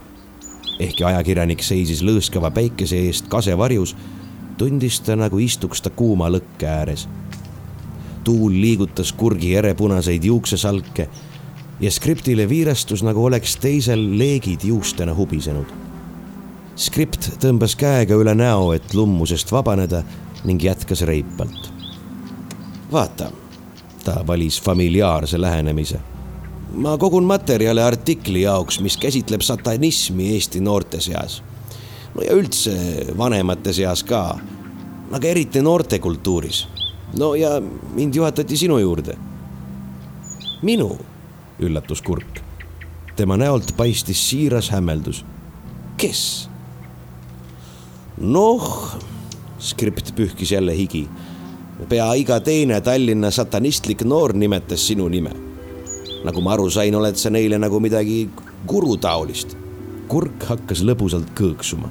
[0.79, 3.95] ehkki ajakirjanik seisis lõõskava päikese eest kasevarjus,
[4.57, 7.07] tundis ta nagu istuks ta kuuma lõkke ääres
[8.27, 11.09] tuul liigutas kurgi erepunaseid juuksesalke
[11.79, 15.69] ja skriptile viirastus, nagu oleks teisel leegid juustena hubisenud.
[16.75, 20.03] skript tõmbas käega üle näo, et lummusest vabaneda
[20.43, 21.71] ning jätkas reipalt.
[22.91, 23.31] vaata,
[24.03, 25.99] ta valis familiaarse lähenemise.
[26.75, 31.43] ma kogun materjale artikli jaoks, mis käsitleb satanismi Eesti noorte seas.
[32.15, 32.75] no ja üldse
[33.17, 34.39] vanemate seas ka,
[35.11, 36.67] aga eriti noortekultuuris
[37.13, 37.61] no ja
[37.95, 39.15] mind juhatati sinu juurde.
[40.61, 40.97] minu,
[41.59, 42.41] üllatus kurk.
[43.15, 45.25] tema näolt paistis siiras hämmeldus.
[45.97, 46.49] kes?
[48.17, 48.97] noh,
[49.59, 51.07] skript pühkis jälle higi.
[51.89, 55.31] pea iga teine Tallinna satanistlik noor nimetas sinu nime.
[56.23, 58.29] nagu ma aru sain, oled sa neile nagu midagi
[58.67, 59.57] gurutaolist.
[60.07, 61.89] kurk hakkas lõbusalt kõõksuma.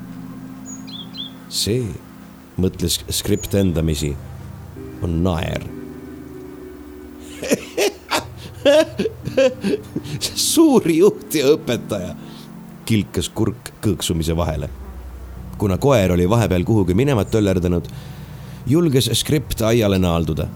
[1.48, 1.86] see,
[2.58, 4.16] mõtles skript endamisi
[5.06, 5.64] on naer
[10.34, 12.14] suur juht ja õpetaja,
[12.88, 14.68] kilkas kurk kõõksumise vahele.
[15.58, 17.88] kuna koer oli vahepeal kuhugi minema töllerdanud,
[18.68, 20.48] julges skript aiale naalduda.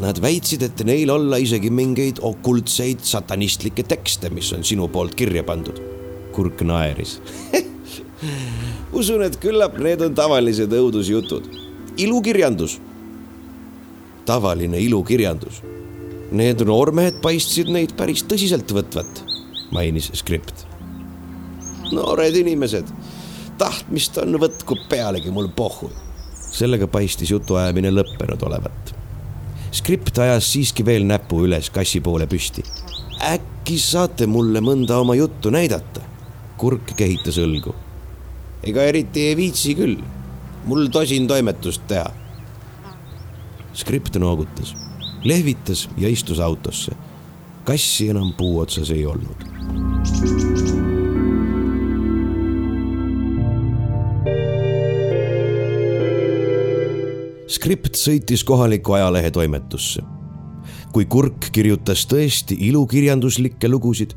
[0.00, 5.44] Nad väitsid, et neil olla isegi mingeid okultseid satanistlikke tekste, mis on sinu poolt kirja
[5.44, 5.80] pandud.
[6.36, 7.20] kurk naeris
[8.98, 11.46] usun, et küllap need on tavalised õudusjutud,
[11.96, 12.76] ilukirjandus
[14.26, 15.62] tavaline ilukirjandus.
[16.34, 19.22] Need noormehed paistsid neid päris tõsiselt võtvat,
[19.74, 20.66] mainis skript.
[21.94, 22.88] noored inimesed,
[23.58, 25.90] tahtmist on võtku pealegi mul pohhu.
[26.50, 28.94] sellega paistis jutuajamine lõppenud olevat.
[29.70, 32.64] skript ajas siiski veel näpu üles kassi poole püsti.
[33.22, 36.02] äkki saate mulle mõnda oma juttu näidata?
[36.56, 37.74] kurk kehitas õlgu.
[38.62, 40.02] ega eriti ei viitsi küll,
[40.66, 42.25] mul tosin toimetust teha
[43.76, 44.74] skript noogutas,
[45.24, 46.92] lehvitas ja istus autosse.
[47.64, 49.44] kassi enam puu otsas ei olnud.
[57.48, 60.02] skript sõitis kohaliku ajalehe toimetusse.
[60.92, 64.14] kui kurk kirjutas tõesti ilukirjanduslikke lugusid,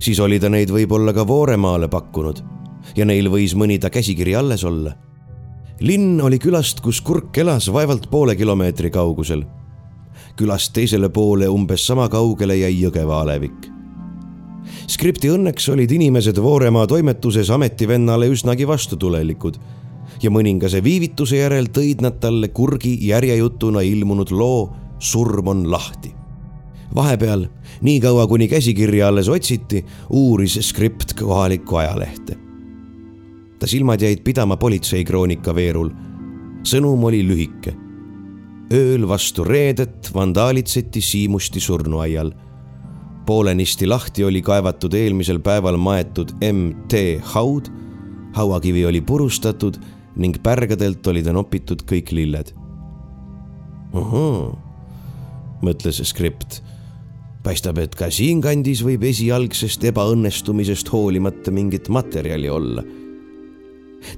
[0.00, 2.40] siis oli ta neid võib-olla ka Vooremaale pakkunud
[2.96, 4.96] ja neil võis mõni ta käsikiri alles olla
[5.80, 9.44] linn oli külast, kus kurk elas, vaevalt poole kilomeetri kaugusel.
[10.36, 13.70] külast teisele poole umbes sama kaugele jäi Jõgeva alevik.
[14.86, 19.58] skripti õnneks olid inimesed Vooremaa toimetuses ametivennale üsnagi vastutulelikud
[20.22, 26.14] ja mõningase viivituse järel tõid nad talle kurgi järjejutuna ilmunud loo Surm on lahti.
[26.94, 27.46] vahepeal,
[27.80, 32.45] niikaua kuni käsikirja alles otsiti, uuris skript kohalikku ajalehte
[33.58, 35.90] ta silmad jäid pidama politseikroonika veerul.
[36.62, 37.74] sõnum oli lühike.
[38.72, 42.32] ööl vastu reedet vandaalitseti Siimusti surnuaial.
[43.26, 47.68] poolenisti lahti oli kaevatud eelmisel päeval maetud MT haud,
[48.34, 49.78] hauakivi oli purustatud
[50.16, 52.52] ning pärgadelt olid nopitud kõik lilled.
[53.92, 54.56] ahhaa,
[55.62, 56.62] mõtles skript.
[57.42, 62.82] paistab, et ka siinkandis võib esialgsest ebaõnnestumisest hoolimata mingit materjali olla.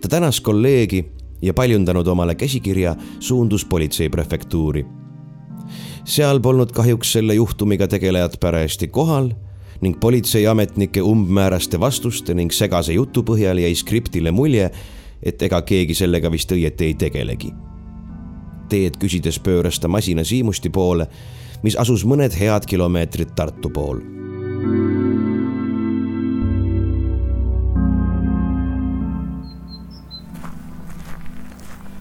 [0.01, 1.05] Ta tänas kolleegi
[1.43, 4.87] ja paljundanud omale käsikirja, suundus politseiprefektuuri.
[6.05, 9.31] seal polnud kahjuks selle juhtumiga tegelejad parajasti kohal
[9.81, 14.71] ning politseiametnike umbmääraste vastuste ning segase jutu põhjal jäi skriptile mulje,
[15.23, 17.53] et ega keegi sellega vist õieti ei tegelegi.
[18.69, 21.07] teed küsides pööras ta masina Siimusti poole,
[21.63, 24.01] mis asus mõned head kilomeetrid Tartu pool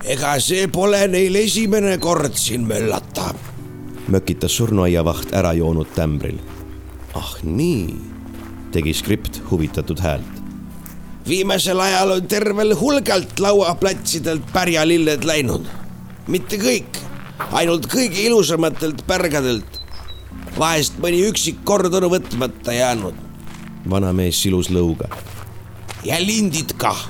[0.08, 3.34] ega see pole neil esimene kord siin möllata.
[4.08, 6.38] mökitas surnuaiavaht ära joonud tämbril.
[7.14, 7.96] ah nii,
[8.72, 10.36] tegi skript huvitatud häält.
[11.28, 15.68] viimasel ajal on tervel hulgalt lauaplatsidelt pärjalilled läinud.
[16.28, 17.02] mitte kõik,
[17.52, 19.82] ainult kõige ilusamatelt pärgadelt.
[20.60, 23.16] vahest mõni üksik kord on võtmata jäänud.
[23.90, 25.12] vanamees silus lõuga.
[26.04, 27.10] ja lindid kah.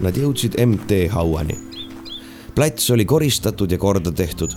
[0.00, 1.67] Nad jõudsid MT hauani
[2.58, 4.50] plats oli koristatud ja korda tehtud.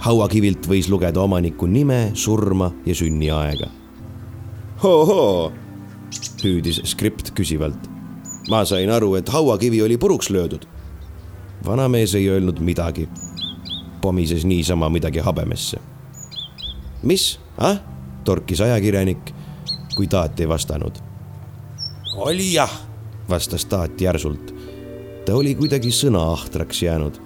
[0.00, 3.68] hauakivilt võis lugeda omaniku nime, surma ja sünniaega.
[4.82, 5.52] ohoo,
[6.42, 7.78] hüüdis skript küsivalt.
[8.50, 10.66] ma sain aru, et hauakivi oli puruks löödud.
[11.66, 13.08] vanamees ei öelnud midagi.
[14.00, 15.78] pomises niisama midagi habemesse.
[17.02, 17.78] mis, ah?
[18.24, 19.30] torkis ajakirjanik,
[19.96, 20.98] kui Taat ei vastanud.
[22.16, 22.80] oli jah,
[23.28, 24.54] vastas Taat järsult.
[25.24, 27.24] ta oli kuidagi sõnaahtraks jäänud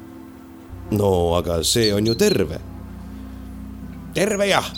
[0.90, 2.60] no aga see on ju terve.
[4.14, 4.72] terve jah,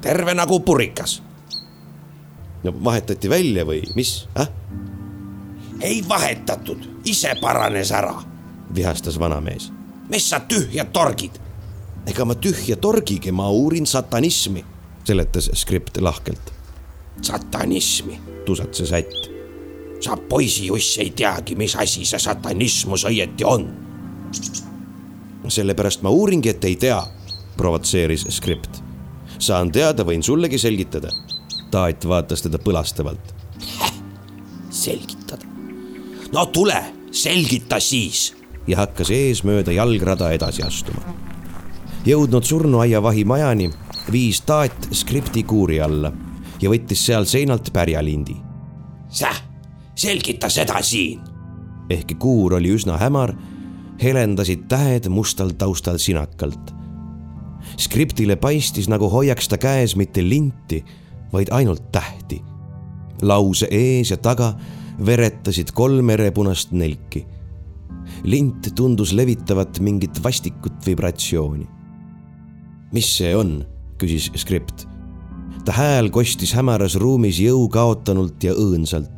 [0.00, 1.22] terve nagu purikas.
[2.62, 4.48] no vahetati välja või mis äh??
[5.80, 8.14] ei vahetatud, ise paranes ära,
[8.74, 9.72] vihastas vanamees.
[10.08, 11.40] mis sa tühja torgid?
[12.06, 14.64] ega ma tühja torgigi, ma uurin satanismi,
[15.04, 16.52] seletas skript lahkelt.
[17.22, 19.30] satanismi, tusatses ätt.
[20.00, 23.66] sa poisiuss ei teagi, mis asi see satanismus õieti on
[25.46, 26.98] sellepärast ma uuringi, et ei tea,
[27.56, 28.82] provotseeris skript.
[29.38, 31.08] saan teada, võin sullegi selgitada.
[31.70, 33.34] Taat vaatas teda põlastavalt.
[34.70, 35.46] selgitada?
[36.32, 38.34] no tule, selgita siis.
[38.66, 41.14] ja hakkas eesmööda jalgrada edasi astuma.
[42.06, 43.70] jõudnud surnuaiavahi majani,
[44.12, 46.12] viis Taat skripti kuuri alla
[46.60, 48.36] ja võttis seal seinalt pärjalindi.
[49.08, 49.42] Säh,
[49.94, 51.20] selgita seda siin.
[51.90, 53.34] ehkki kuur oli üsna hämar
[54.02, 56.74] helendasid tähed mustal taustal sinakalt.
[57.76, 60.84] skriptile paistis, nagu hoiaks ta käes mitte linti,
[61.32, 62.42] vaid ainult tähti.
[63.22, 64.54] lause ees ja taga
[65.06, 67.26] veretasid kolm merepunast nelki.
[68.22, 71.66] lint tundus levitavat mingit vastikut vibratsiooni.
[72.92, 73.64] mis see on,
[73.98, 74.86] küsis skript.
[75.64, 79.17] ta hääl kostis hämaras ruumis jõu kaotanult ja õõnsalt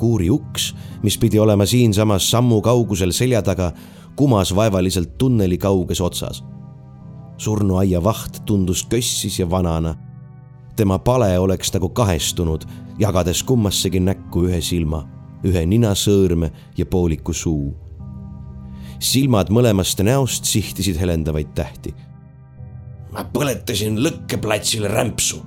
[0.00, 3.72] kuuri uks, mis pidi olema siinsamas sammu kaugusel selja taga,
[4.16, 6.44] kumas vaevaliselt tunneli kauges otsas.
[7.40, 9.94] surnuaia vaht tundus kössis ja vanana.
[10.76, 12.64] tema pale oleks nagu kahestunud,
[12.98, 15.04] jagades kummassegi näkku ühe silma,
[15.44, 17.76] ühe ninasõõrme ja pooliku suu.
[18.98, 21.94] silmad mõlemast näost sihtisid helendavaid tähti.
[23.12, 25.42] ma põletasin lõkkeplatsil rämpsu,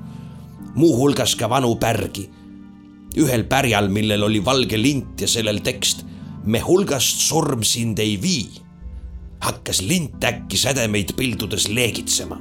[0.76, 2.30] muuhulgas ka vanu pärgi
[3.18, 6.06] ühel pärjal, millel oli valge lint ja sellel tekst
[6.46, 8.50] me hulgast surm sind ei vii,
[9.44, 12.40] hakkas lint äkki sädemeid pildudes leegitsema.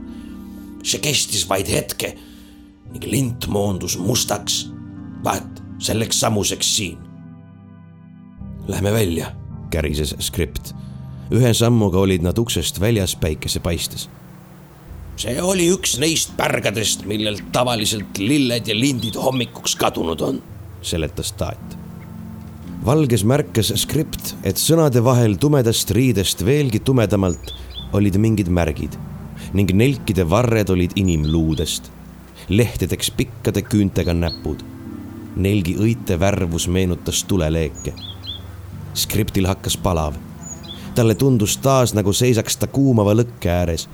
[0.82, 2.16] see kestis vaid hetke
[2.92, 4.68] ning lint moondus mustaks.
[5.24, 6.98] vaat selleks samuseks siin.
[8.68, 9.32] Lähme välja,
[9.70, 10.74] kärises skript.
[11.30, 14.08] ühe sammuga olid nad uksest väljas päikese paistes
[15.16, 20.42] see oli üks neist pärgadest, millelt tavaliselt lilled ja lindid hommikuks kadunud on
[20.82, 21.78] seletas Taat.
[22.84, 27.52] valges märkas skript, et sõnade vahel tumedast riidest veelgi tumedamalt
[27.92, 28.98] olid mingid märgid
[29.52, 31.90] ning nelkide varred olid inimluudest.
[32.48, 34.62] lehtedeks pikkade küüntega näpud.
[35.36, 37.94] nelgi õite värvus meenutas tuleleeke.
[38.94, 40.14] skriptil hakkas palav.
[40.94, 43.88] talle tundus taas, nagu seisaks ta kuumava lõkke ääres.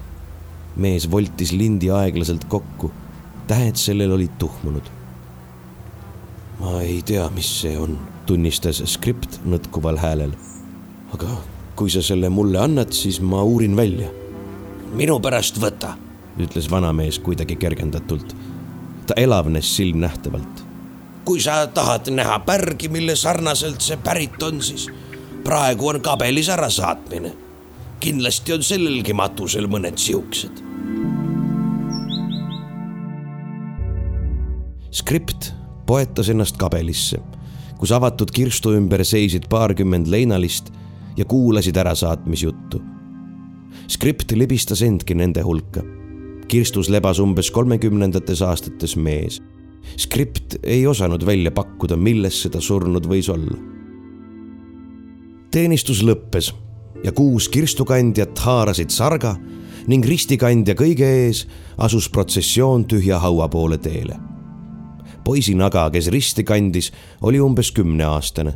[0.76, 2.92] mees voltis lindi aeglaselt kokku.
[3.46, 4.97] tähed sellel olid tuhmunud
[6.58, 10.34] ma ei tea, mis see on, tunnistas skript nõtkuval häälel.
[11.14, 11.38] aga
[11.78, 14.10] kui sa selle mulle annad, siis ma uurin välja.
[14.92, 15.94] minu pärast võta,
[16.38, 18.34] ütles vanamees kuidagi kergendatult.
[19.06, 20.64] ta elavnes silmnähtavalt.
[21.24, 24.88] kui sa tahad näha pärgi, mille sarnaselt see pärit on, siis
[25.44, 27.32] praegu on kabelis ärasaatmine.
[28.00, 30.64] kindlasti on sellelgi matusel mõned siuksed.
[34.90, 35.52] skript
[35.88, 37.20] poetas ennast kabelisse,
[37.80, 40.68] kus avatud kirstu ümber seisid paarkümmend leinalist
[41.16, 42.82] ja kuulasid ärasaatmisjuttu.
[43.88, 45.82] skript libistas endki nende hulka.
[46.48, 49.42] kirstus lebas umbes kolmekümnendates aastates mees.
[49.96, 53.56] skript ei osanud välja pakkuda, milles seda surnud võis olla.
[55.50, 56.52] teenistus lõppes
[57.04, 59.36] ja kuus kirstukandjat haarasid sarga
[59.86, 61.46] ning ristikandja kõige ees
[61.78, 64.37] asus protsessioon tühja haua poole teele.
[65.28, 68.54] Poisinaga, kes risti kandis, oli umbes kümneaastane.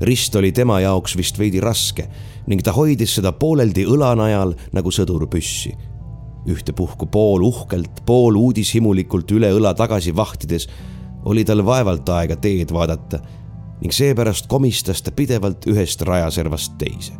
[0.00, 2.04] rist oli tema jaoks vist veidi raske
[2.46, 5.74] ning ta hoidis seda pooleldi õla najal nagu sõdur püssi.
[6.46, 10.68] ühtepuhku pool uhkelt, pool uudishimulikult üle õla tagasi vahtides
[11.24, 13.20] oli tal vaevalt aega teed vaadata
[13.82, 17.12] ning seepärast komistas ta pidevalt ühest rajaservast teise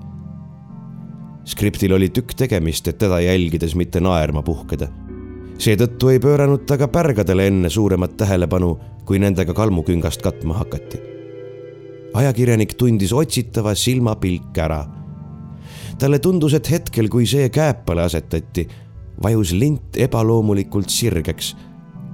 [1.45, 4.89] skriptil oli tükk tegemist, et teda jälgides mitte naerma puhkeda.
[5.59, 11.01] Seetõttu ei pööranud ta ka pärgadele enne suuremat tähelepanu, kui nendega kalmuküngast katma hakati.
[12.15, 14.87] ajakirjanik tundis otsitava silmapilk ära.
[15.99, 18.69] talle tundus, et hetkel, kui see kääpale asetati,
[19.23, 21.57] vajus lint ebaloomulikult sirgeks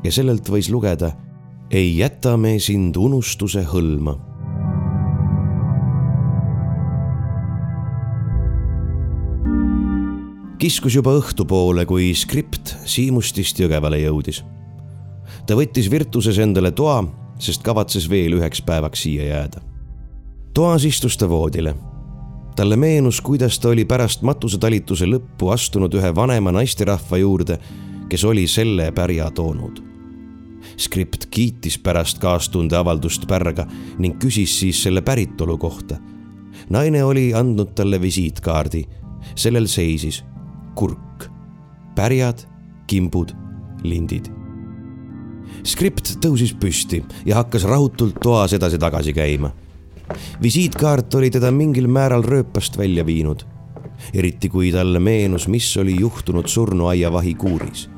[0.05, 1.13] ja sellelt võis lugeda
[1.71, 4.28] ei jäta me sind unustuse hõlma
[10.59, 14.43] kiskus juba õhtupoole, kui skript Siimustist Jõgevale jõudis.
[15.47, 17.05] ta võttis Virtuses endale toa,
[17.39, 19.61] sest kavatses veel üheks päevaks siia jääda.
[20.55, 21.75] toas istus ta voodile.
[22.57, 27.59] talle meenus, kuidas ta oli pärast matusetalituse lõppu astunud ühe vanema naisterahva juurde,
[28.09, 29.83] kes oli selle pärja toonud.
[30.77, 33.67] skript kiitis pärast kaastunde avaldust pärga
[33.99, 35.99] ning küsis siis selle päritolu kohta.
[36.71, 38.85] naine oli andnud talle visiitkaardi
[39.35, 40.25] sellel seisis
[40.79, 41.27] kurk,
[41.95, 42.45] pärjad,
[42.87, 43.33] kimbud,
[43.83, 44.29] lindid.
[45.67, 49.51] skript tõusis püsti ja hakkas rahutult toas edasi-tagasi käima.
[50.43, 53.43] visiitkaart oli teda mingil määral rööpast välja viinud.
[54.15, 57.89] eriti kui talle meenus, mis oli juhtunud surnuaiavahi kuuris.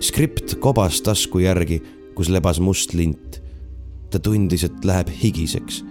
[0.00, 1.82] skript kobas tasku järgi,
[2.14, 3.42] kus lebas must lint.
[4.10, 5.84] ta tundis, et läheb higiseks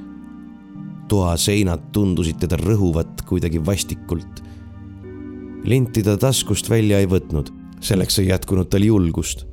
[1.07, 4.52] toa seinad tundusid teda rõhuvat kuidagi vastikult
[5.63, 7.49] linti ta taskust välja ei võtnud,
[7.83, 9.45] selleks ei jätkunud tal julgust.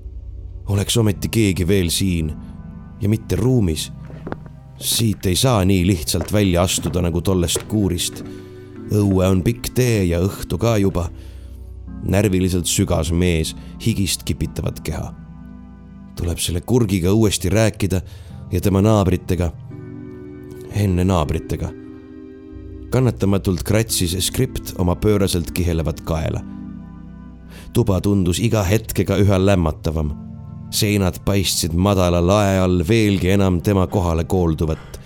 [0.71, 2.33] oleks ometi keegi veel siin
[3.01, 3.93] ja mitte ruumis.
[4.77, 8.25] siit ei saa nii lihtsalt välja astuda nagu tollest kuurist.
[8.91, 11.11] õue on pikk tee ja õhtu ka juba.
[12.03, 13.57] närviliselt sügas mees,
[13.87, 15.15] higist kipitavat keha.
[16.17, 18.03] tuleb selle kurgiga uuesti rääkida
[18.53, 19.53] ja tema naabritega,
[20.75, 21.80] enne naabritega
[22.91, 26.41] kannatamatult kratsis skript oma pööraselt kihelevat kaela.
[27.73, 30.11] tuba tundus iga hetkega üha lämmatavam.
[30.71, 35.01] seinad paistsid madala lae all veelgi enam tema kohale koolduvat.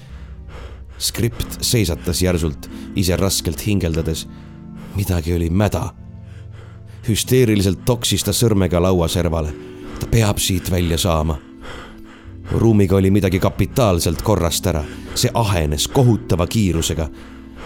[0.98, 4.28] skript seisatas järsult, ise raskelt hingeldades.
[4.96, 5.90] midagi oli mäda.
[7.08, 9.52] hüsteeriliselt toksis ta sõrmega lauaservale.
[10.00, 11.38] ta peab siit välja saama
[12.52, 17.08] ruumiga oli midagi kapitaalselt korrast ära, see ahenes kohutava kiirusega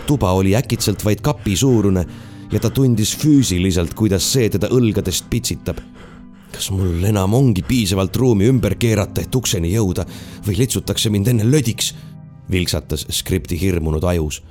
[0.09, 2.07] tuba oli äkitselt vaid kapi suurune
[2.53, 5.81] ja ta tundis füüsiliselt, kuidas see teda õlgadest pitsitab.
[6.53, 10.07] kas mul enam ongi piisavalt ruumi ümber keerata, et ukseni jõuda
[10.47, 11.95] või litsutakse mind enne lödiks?
[12.51, 14.43] vilksatas skripti hirmunud ajus.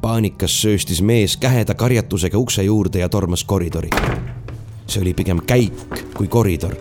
[0.00, 3.90] paanikas sööstis mees käheda karjatusega ukse juurde ja tormas koridori.
[4.86, 6.74] see oli pigem käik kui koridor.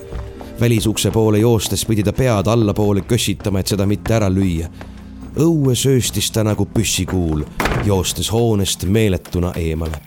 [0.60, 4.97] välisukse poole joostes pidi ta pead allapoole kössitama, et seda mitte ära lüüa
[5.38, 7.44] õue sööstis ta nagu püssikuul,
[7.86, 10.00] joostes hoonest meeletuna eemale.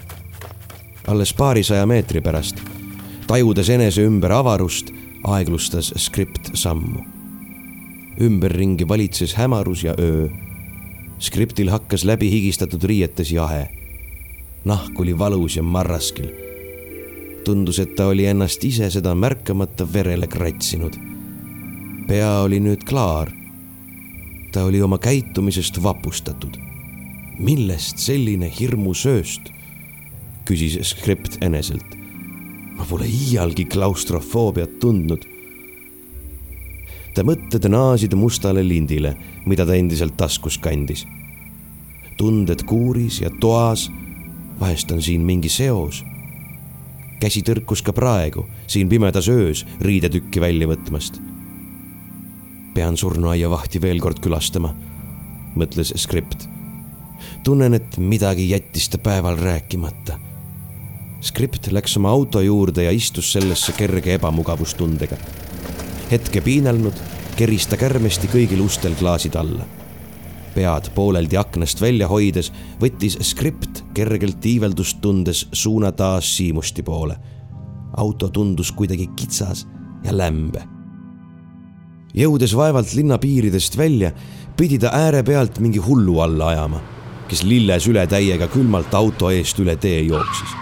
[1.06, 2.56] alles paarisaja meetri pärast,
[3.26, 4.90] tajudes enese ümber avarust,
[5.24, 7.04] aeglustas skript sammu.
[8.20, 10.28] ümberringi valitses hämarus ja öö.
[11.18, 13.68] skriptil hakkas läbi higistatud riietes jahe.
[14.64, 16.30] nahk oli valus ja marraskil.
[17.44, 20.96] tundus, et ta oli ennast ise seda märkamata verele kratsinud.
[22.08, 23.39] pea oli nüüd klaar
[24.52, 26.56] ta oli oma käitumisest vapustatud.
[27.38, 29.40] millest selline hirmusööst?
[30.44, 31.94] küsis skript eneselt.
[32.76, 35.24] ma pole iialgi klaustrofoobiat tundnud.
[37.14, 41.06] ta mõtted naasid mustale lindile, mida ta endiselt taskus kandis.
[42.16, 43.90] tunded kuuris ja toas.
[44.60, 46.04] vahest on siin mingi seos.
[47.20, 51.29] käsi tõrkus ka praegu, siin pimedas öös riidetükki välja võtmast
[52.80, 54.70] pean surnuaia vahti veel kord külastama,
[55.58, 56.46] mõtles skript.
[57.44, 60.16] tunnen, et midagi jättis ta päeval rääkimata.
[61.20, 65.16] skript läks oma auto juurde ja istus sellesse kerge ebamugavustundega.
[66.10, 66.96] hetke piinelnud,
[67.36, 69.68] keris ta kärmesti kõigil ustel klaasid alla.
[70.54, 77.16] pead pooleldi aknast välja hoides võttis skript kergelt iiveldust tundes suuna taas Siimusti poole.
[77.96, 79.66] auto tundus kuidagi kitsas
[80.04, 80.69] ja lämbe
[82.14, 84.12] jõudes vaevalt linna piiridest välja,
[84.56, 86.80] pidi ta äärepealt mingi hullu alla ajama,
[87.28, 90.56] kes lilles ületäiega külmalt auto eest üle tee jooksis.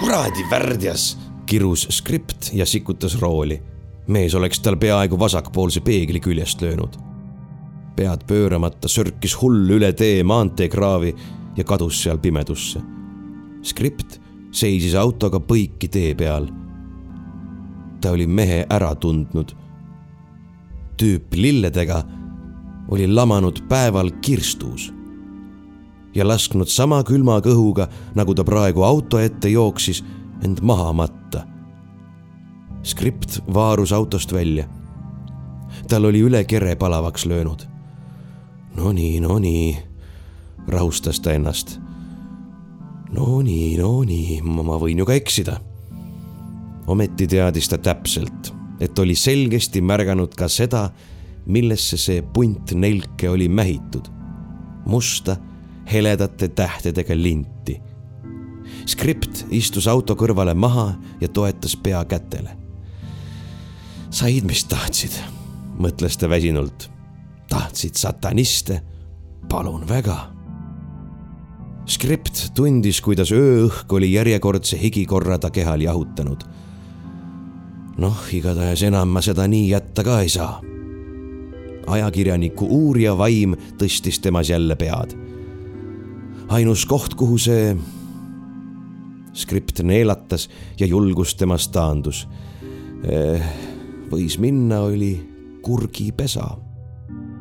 [0.00, 3.62] kuradi värdjas, kirus skript ja sikutas rooli.
[4.06, 6.96] mees oleks tal peaaegu vasakpoolse peegli küljest löönud.
[7.96, 11.14] pead pööramata sörkis hull üle tee maanteekraavi
[11.56, 12.80] ja kadus seal pimedusse.
[13.62, 14.20] skript
[14.50, 16.48] seisis autoga põiki tee peal.
[18.00, 19.61] ta oli mehe ära tundnud
[21.02, 22.04] tüüp lilledega
[22.88, 24.92] oli lamanud päeval kirstus
[26.14, 30.04] ja lasknud sama külma kõhuga, nagu ta praegu auto ette jooksis,
[30.44, 31.46] end maha matta.
[32.82, 34.68] skript vaarus autost välja.
[35.88, 37.66] tal oli üle kere palavaks löönud.
[38.76, 39.78] Nonii, nonii,
[40.68, 41.80] rahustas ta ennast.
[43.10, 45.60] Nonii, nonii, ma võin ju ka eksida.
[46.86, 50.88] ometi teadis ta täpselt et oli selgesti märganud ka seda,
[51.46, 54.10] millesse see punt nelke oli mähitud.
[54.86, 55.36] musta,
[55.92, 57.80] heledate tähtedega linti.
[58.86, 62.56] skript istus auto kõrvale maha ja toetas pea kätele.
[64.10, 65.12] said, mis tahtsid,
[65.78, 66.90] mõtles ta väsinult.
[67.48, 68.82] tahtsid sataniste?
[69.48, 70.32] palun väga
[71.86, 76.44] skript tundis, kuidas ööõhk oli järjekordse higikorra ta kehal jahutanud
[77.98, 80.60] noh, igatahes enam ma seda nii jätta ka ei saa.
[81.92, 85.16] ajakirjaniku uurija vaim tõstis temas jälle pead.
[86.48, 87.76] ainus koht, kuhu see
[89.32, 92.28] skript neelatas ja julgus temast taandus.
[93.04, 93.42] Eh,
[94.10, 95.20] võis minna, oli
[95.62, 96.56] kurgipesa.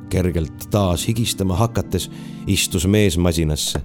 [0.10, 2.10] kergelt taas higistama hakates
[2.48, 3.82] istus mees masinasse.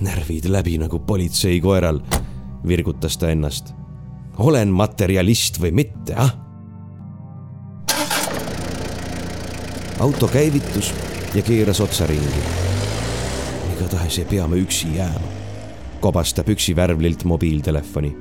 [0.00, 2.00] närvid läbi nagu politseikoeral,
[2.66, 3.85] virgutas ta ennast
[4.38, 6.34] olen materjalist või mitte, ah?
[10.00, 10.92] auto käivitus
[11.34, 12.42] ja keeras otsaringi.
[13.76, 15.32] igatahes ei pea me üksi jääma,
[16.00, 18.16] kobas ta püksivärvlilt mobiiltelefoni.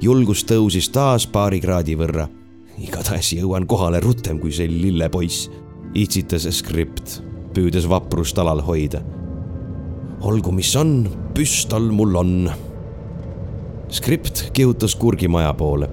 [0.00, 2.28] julgus tõusis taas paari kraadi võrra.
[2.78, 5.50] igatahes jõuan kohale rutem kui see lillepoiss,
[5.94, 7.22] itsitas skript,
[7.54, 9.02] püüdes vaprust alal hoida.
[10.20, 12.50] olgu, mis on, püstol mul on
[13.90, 15.88] skript kihutas kurgimaja poole.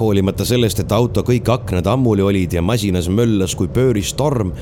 [0.00, 4.52] hoolimata sellest, et auto kõik aknad ammuli olid ja masinas möllas kui pööris torm,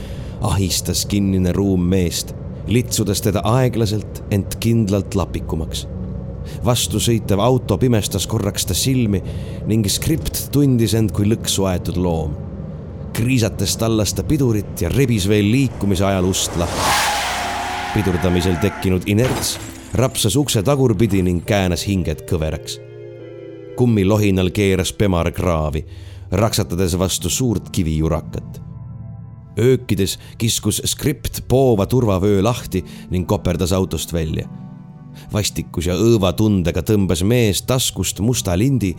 [0.41, 2.33] ahistas kinnine ruum meest,
[2.66, 5.87] litsudes teda aeglaselt, ent kindlalt lapikumaks.
[6.64, 9.22] vastusõitev auto pimestas korraks ta silmi
[9.66, 12.37] ning skript tundis end kui lõksu aetud loom.
[13.12, 16.91] kriisates tallas ta pidurit ja rebis veel liikumise ajal ust lahti.
[17.95, 19.59] pidurdamisel tekkinud inerts
[19.95, 22.80] rapsas ukse tagurpidi ning käänas hinged kõveraks.
[23.76, 25.84] kummilohinal keeras Pemar kraavi,
[26.30, 28.62] raksatades vastu suurt kivijurakat.
[29.59, 34.49] öökides kiskus skript poova turvavöö lahti ning koperdas autost välja.
[35.32, 38.97] vastikus ja õõvatundega tõmbas mees taskust musta lindi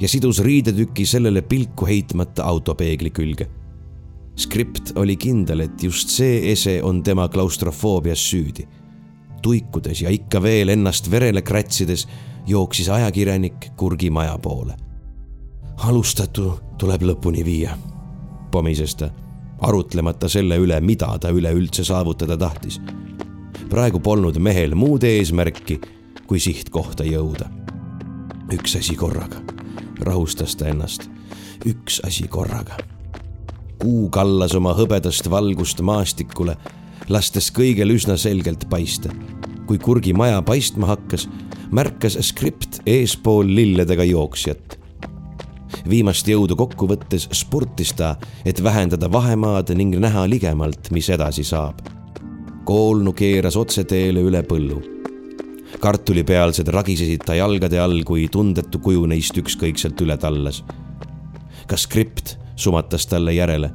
[0.00, 3.48] ja sidus riidetüki sellele pilku heitmata autopeegli külge
[4.36, 8.79] skript oli kindel, et just see ese on tema klaustrofoobias süüdi
[9.42, 12.06] tuikudes ja ikka veel ennast verele kratsides
[12.46, 14.74] jooksis ajakirjanik kurgimaja poole.
[15.76, 17.76] alustatu tuleb lõpuni viia,
[18.50, 19.10] pomises ta,
[19.60, 22.80] arutlemata selle üle, mida ta üleüldse saavutada tahtis.
[23.70, 25.80] praegu polnud mehel muud eesmärki,
[26.26, 27.48] kui sihtkohta jõuda.
[28.52, 29.40] üks asi korraga,
[30.00, 31.10] rahustas ta ennast,
[31.66, 32.76] üks asi korraga.
[33.78, 36.56] kuu kallas oma hõbedast valgust maastikule
[37.10, 39.10] lastes kõigel üsna selgelt paista.
[39.66, 41.28] kui kurgimaja paistma hakkas,
[41.70, 44.78] märkas skript eespool lilledega jooksjat.
[45.88, 51.82] viimast jõudu kokku võttes spurtis ta, et vähendada vahemaad ning näha ligemalt, mis edasi saab.
[52.64, 54.82] koolnu keeras otseteele üle põllu
[55.80, 60.64] kartulipealsed ragisesid ta jalgade all, kui tundetu kuju neist ükskõikselt üle tallas.
[61.66, 63.70] kas skript sumatas talle järele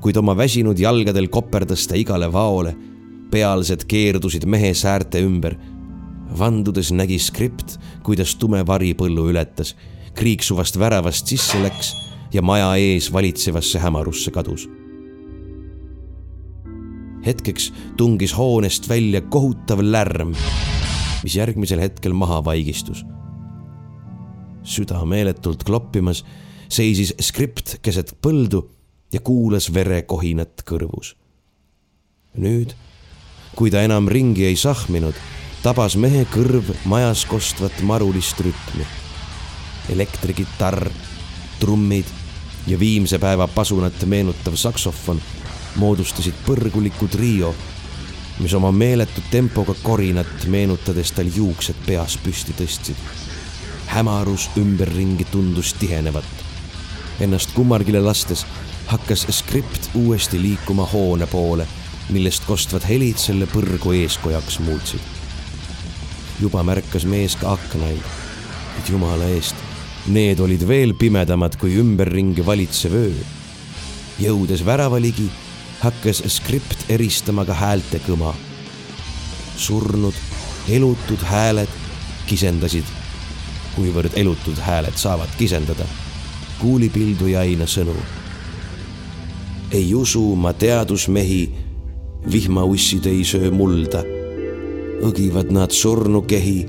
[0.00, 2.76] kuid oma väsinud jalgadel koperdas ta igale vaole.
[3.30, 5.56] pealsed keerdusid mehe säärte ümber.
[6.38, 9.76] vandudes nägi skript, kuidas tume vari põllu ületas,
[10.14, 11.94] kriiksuvast väravast sisse läks
[12.32, 14.68] ja maja ees valitsevasse hämarusse kadus.
[17.26, 20.34] hetkeks tungis hoonest välja kohutav lärm,
[21.24, 23.04] mis järgmisel hetkel maha vaigistus.
[24.62, 26.24] süda meeletult kloppimas
[26.68, 28.64] seisis skript keset põldu
[29.12, 31.14] ja kuulas verekohinat kõrvus.
[32.36, 32.74] nüüd,
[33.56, 35.14] kui ta enam ringi ei sahminud,
[35.62, 38.86] tabas mehe kõrv majas kostvat marulist rütmi.
[39.88, 40.90] elektrikitarr,
[41.60, 42.06] trummid
[42.66, 45.22] ja viimse päeva pasunat meenutav saksofon
[45.76, 47.54] moodustasid põrguliku trio,
[48.40, 52.96] mis oma meeletu tempoga korinat meenutades tal juuksed peas püsti tõstsid.
[53.86, 56.24] hämarus ümberringi tundus tihenevat.
[57.20, 58.46] Ennast kummargile lastes
[58.86, 61.66] hakkas skript uuesti liikuma hoone poole,
[62.10, 65.00] millest kostvad helid selle põrgu eeskojaks muutsid.
[66.40, 68.02] juba märkas mees ka aknaid,
[68.78, 69.56] et jumala eest,
[70.06, 73.12] need olid veel pimedamad kui ümberringi valitsev öö.
[74.20, 75.30] jõudes värava ligi
[75.80, 78.34] hakkas skript eristama ka häälte kõma.
[79.56, 80.14] surnud,
[80.68, 81.72] elutud hääled
[82.26, 82.84] kisendasid,
[83.76, 85.84] kuivõrd elutud hääled saavad kisendada.
[86.58, 88.15] kuulipildu jäi aina sõnu.
[89.70, 91.54] Ei usu ma teadusmehi,
[92.32, 94.02] vihmaussid ei söö mulda.
[95.02, 96.66] õgivad nad surnukehi,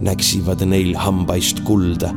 [0.00, 2.14] näksivad neil hambaist kulda.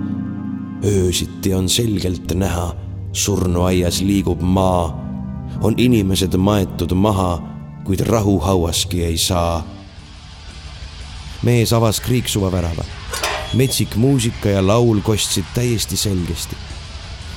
[0.85, 2.75] öösiti on selgelt näha,
[3.13, 5.01] surnuaias liigub maa
[5.61, 7.41] on inimesed maetud maha,
[7.83, 9.67] kuid rahuhauaski ei saa.
[11.43, 12.83] mees avas kriiksuva värava.
[13.53, 16.55] metsik muusika ja laul kostsid täiesti selgesti.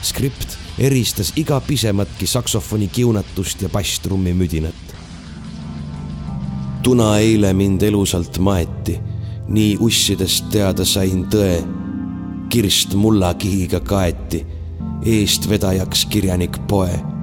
[0.03, 4.75] skript eristas iga pisematki saksofoni kiunatust ja basstrummi müdinat.
[6.83, 9.01] tuna eile mind elusalt maeti,
[9.49, 11.65] nii ussidest teada sain tõe.
[12.49, 14.47] kirst mullakihiga kaeti,
[15.05, 17.15] eestvedajaks kirjanik poe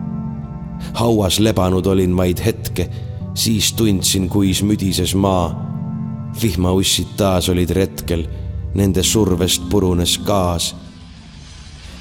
[0.94, 2.90] hauas lebanud olin vaid hetke,
[3.34, 5.72] siis tundsin, kuis müdises maa.
[6.42, 8.26] vihmaussid taas olid retkel,
[8.74, 10.76] nende survest purunes gaas.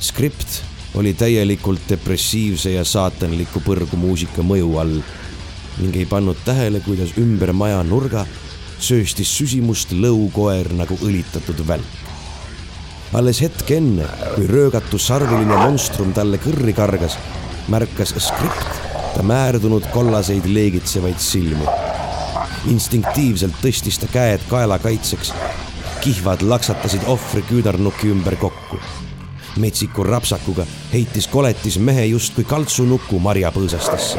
[0.01, 5.01] skript oli täielikult depressiivse ja saatanliku põrgumuusika mõju all
[5.80, 8.26] ning ei pannud tähele, kuidas ümber maja nurga
[8.80, 11.99] sööstis süsimust lõukoer nagu õlitatud välk.
[13.12, 17.18] alles hetk enne, kui röögatu sarviline monstrum talle kõrri kargas,
[17.68, 18.80] märkas skript
[19.14, 21.66] ta määrdunud kollaseid leegitsevaid silmi.
[22.70, 25.32] instinktiivselt tõstis ta käed kaela kaitseks.
[26.01, 28.80] kihvad laksatasid ohvri küünarnuki ümber kokku.
[29.57, 34.19] Metsiku rapsakuga heitis koletis mehe justkui kaltsunuku marjapõõsastasse.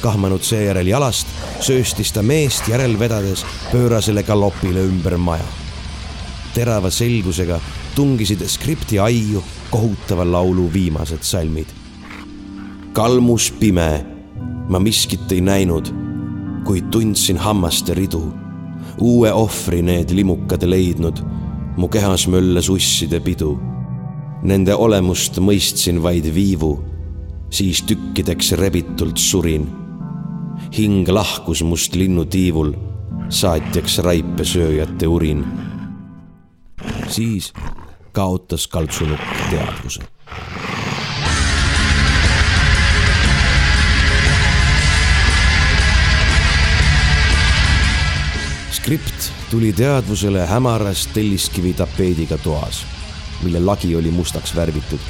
[0.00, 1.26] kahmanud seejärel jalast,
[1.60, 5.46] sööstis ta meest järel vedades pöörasele galopile ümber maja.
[6.54, 7.60] terava selgusega
[7.94, 11.82] tungisid skripti aiu kohutava laulu viimased salmid
[12.92, 14.04] kalmus pime,
[14.68, 15.88] ma miskit ei näinud,
[16.64, 18.32] kuid tundsin hammaste ridu.
[19.00, 21.22] uue ohvri need limukad leidnud,
[21.76, 23.71] mu kehas möllas usside pidu.
[24.42, 26.72] Nende olemust mõistsin vaid viivu,
[27.50, 29.68] siis tükkideks rebitult surin.
[30.72, 32.72] hing lahkus must linnutiivul,
[33.28, 35.44] saatjaks raipesööjate urin.
[37.08, 37.52] siis
[38.12, 40.02] kaotas kaltsunukk teadvuse
[48.82, 52.82] skript tuli teadvusele hämaras telliskivi tapeediga toas,
[53.42, 55.00] mille lagi oli mustaks värvitud,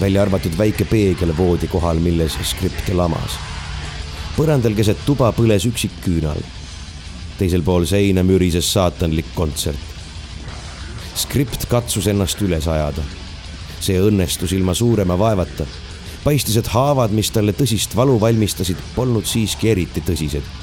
[0.00, 3.38] välja arvatud väike peegel voodi kohal, milles skript lamas.
[4.36, 6.40] põrandal keset tuba põles üksik küünal.
[7.38, 9.78] teisel pool seina mürises saatanlik kontsert.
[11.14, 13.02] skript katsus ennast üles ajada.
[13.80, 15.66] see õnnestus ilma suurema vaevata.
[16.24, 20.62] paistis, et haavad, mis talle tõsist valu valmistasid, polnud siiski eriti tõsised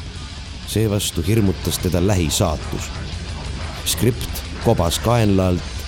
[0.69, 2.89] seevastu hirmutas teda lähisaatus.
[3.85, 5.78] skript kobas kaenla alt,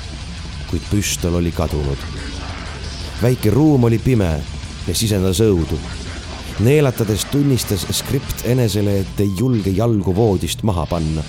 [0.72, 1.98] kuid püstol oli kadunud.
[3.22, 4.40] väike ruum oli pime
[4.88, 5.80] ja sisendas õudu.
[6.60, 11.24] neelatades tunnistas skript enesele, et ei julge jalgu voodist maha panna.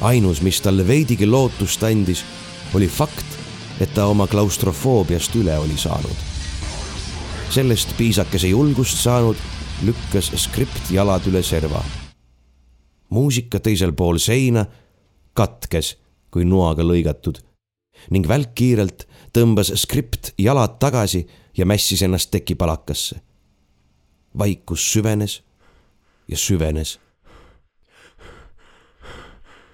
[0.00, 2.24] ainus, mis talle veidigi lootust andis,
[2.74, 3.38] oli fakt,
[3.80, 6.16] et ta oma klaustrofoobiast üle oli saanud.
[7.50, 9.36] sellest piisakese julgust saanud
[9.82, 11.82] lükkas skript jalad üle serva
[13.10, 14.64] muusika teisel pool seina
[15.34, 15.94] katkes
[16.30, 17.42] kui noaga lõigatud
[18.10, 21.26] ning välkkiirelt tõmbas skript jalad tagasi
[21.56, 23.20] ja mässis ennast tekipalakasse.
[24.38, 25.42] vaikus süvenes
[26.28, 27.00] ja süvenes.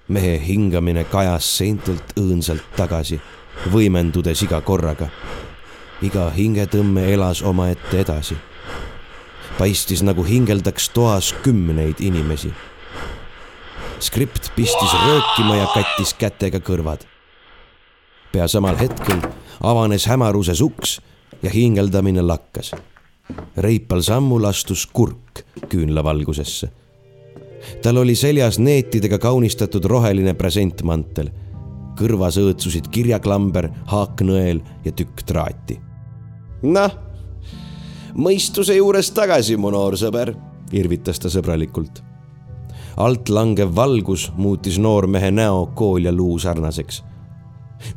[0.09, 3.20] mehe hingamine kajas seintelt õõnsalt tagasi,
[3.72, 5.09] võimendudes iga korraga.
[6.03, 8.37] iga hingetõmme elas omaette edasi.
[9.59, 12.53] paistis nagu hingeldaks toas kümneid inimesi.
[13.99, 17.16] skript pistis röökima ja kattis kätega kõrvad.
[18.37, 19.22] Pea samal hetkel
[19.64, 20.99] avanes hämaruses uks
[21.43, 22.74] ja hingeldamine lakkas.
[23.57, 26.68] reipal sammul astus kurk küünlavalgusesse.
[27.82, 31.30] tal oli seljas neetidega kaunistatud roheline presentmantel.
[31.97, 35.80] kõrvas õõtsusid kirjaklamber, haaknõel ja tükk traati.
[36.62, 36.93] noh,
[38.14, 40.37] mõistuse juures tagasi, mu noor sõber,
[40.72, 42.05] irvitas ta sõbralikult.
[42.97, 47.03] alt langev valgus muutis noormehe näo kool ja luu sarnaseks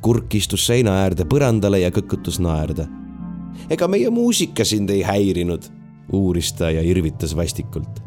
[0.02, 2.88] kurk istus seina äärde põrandale ja kõkutas naerda.
[3.70, 5.66] ega meie muusika sind ei häirinud,
[6.14, 8.02] uuris ta ja irvitas vastikult.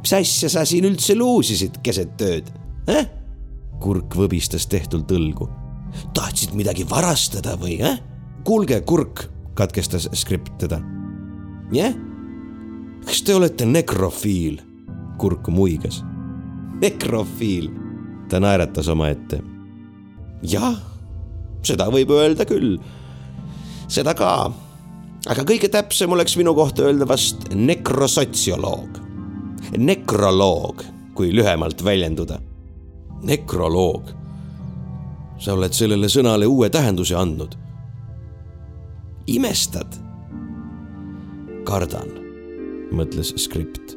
[0.00, 2.52] mis asja sa siin üldse luusisid keset tööd
[2.88, 3.06] eh??
[3.80, 5.48] kurk võbistas tehtult õlgu.
[6.14, 7.98] tahtsid midagi varastada või eh??
[8.44, 10.80] kuulge, kurk, katkestas skript teda.
[11.72, 11.94] jah?
[13.06, 14.60] kas te olete nekrofiil?
[15.18, 16.02] kurk muigas.
[16.80, 17.70] nekrofiil?
[18.28, 19.42] ta naeratas omaette.
[20.42, 20.89] jah
[21.66, 22.78] seda võib öelda küll.
[23.90, 24.52] seda ka.
[25.28, 29.00] aga kõige täpsem oleks minu kohta öelda vast nekrosotsioloog.
[29.76, 30.84] nekroloog,
[31.14, 32.40] kui lühemalt väljenduda.
[33.22, 34.12] nekroloog.
[35.38, 37.56] sa oled sellele sõnale uue tähenduse andnud.
[39.26, 39.98] imestad?
[41.64, 42.08] kardan,
[42.92, 43.96] mõtles skript.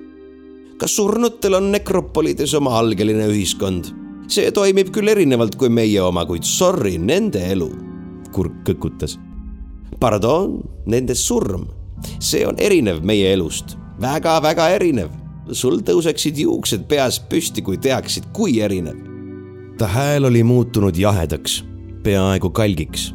[0.78, 4.03] kas surnutel on nekropolides oma algeline ühiskond?
[4.32, 7.70] See toimib küll erinevalt kui meie oma, kuid sorry, nende elu.
[8.34, 9.20] kurk kõkutas.
[10.02, 10.58] Pardon,
[10.90, 11.68] nende surm,
[12.18, 15.12] see on erinev meie elust väga,, väga-väga erinev.
[15.52, 18.98] sul tõuseksid juuksed peas püsti, kui teaksid, kui erinev.
[19.78, 21.64] ta hääl oli muutunud jahedaks,
[22.04, 23.14] peaaegu kalgiks.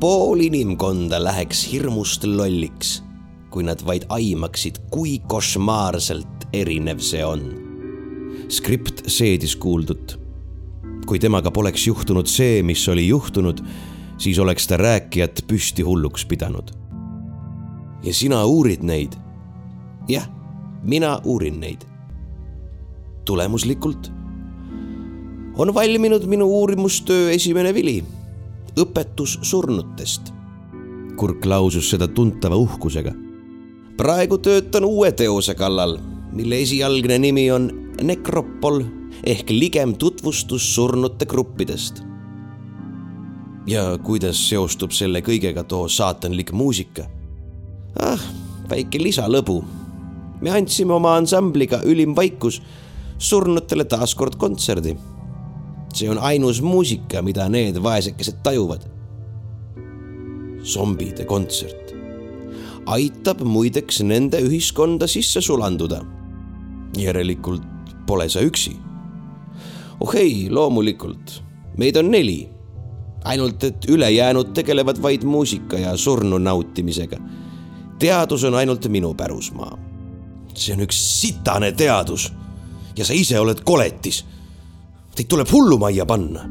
[0.00, 3.02] pool inimkonda läheks hirmust lolliks,
[3.50, 7.65] kui nad vaid aimaksid, kui košmaarselt erinev see on
[8.48, 10.20] skript seedis kuuldut.
[11.06, 13.60] kui temaga poleks juhtunud see, mis oli juhtunud,
[14.18, 16.70] siis oleks ta rääkijat püsti hulluks pidanud.
[18.02, 19.12] ja sina uurid neid?
[20.08, 20.28] jah,
[20.82, 21.84] mina uurin neid.
[23.24, 24.12] tulemuslikult
[25.58, 28.04] on valminud minu uurimustöö esimene vili,
[28.80, 30.32] õpetus surnutest.
[31.16, 33.12] kurk lausus seda tuntava uhkusega.
[33.96, 35.98] praegu töötan uue teose kallal,
[36.36, 37.70] mille esialgne nimi on
[38.04, 38.82] nekropol
[39.24, 42.02] ehk ligem tutvustus surnute gruppidest.
[43.66, 47.06] ja kuidas seostub selle kõigega too saatanlik muusika?
[48.00, 48.20] ah,
[48.70, 49.62] väike lisalõbu.
[50.40, 52.60] me andsime oma ansambliga Ülim vaikus
[53.18, 54.96] surnutele taas kord kontserdi.
[55.94, 58.84] see on ainus muusika, mida need vaesekesed tajuvad.
[60.62, 61.94] zombide kontsert.
[62.86, 66.04] aitab muideks nende ühiskonda sisse sulanduda.
[67.00, 67.62] Järelikult
[68.06, 68.76] pole sa üksi.
[70.00, 71.42] oh ei, loomulikult,
[71.78, 72.48] meid on neli.
[73.24, 77.16] ainult, et ülejäänud tegelevad vaid muusika ja surnu nautimisega.
[77.98, 79.78] teadus on ainult minu pärusmaa.
[80.54, 82.32] see on üks sitane teadus
[82.96, 84.24] ja sa ise oled koletis.
[85.16, 86.48] Teid tuleb hullumajja panna.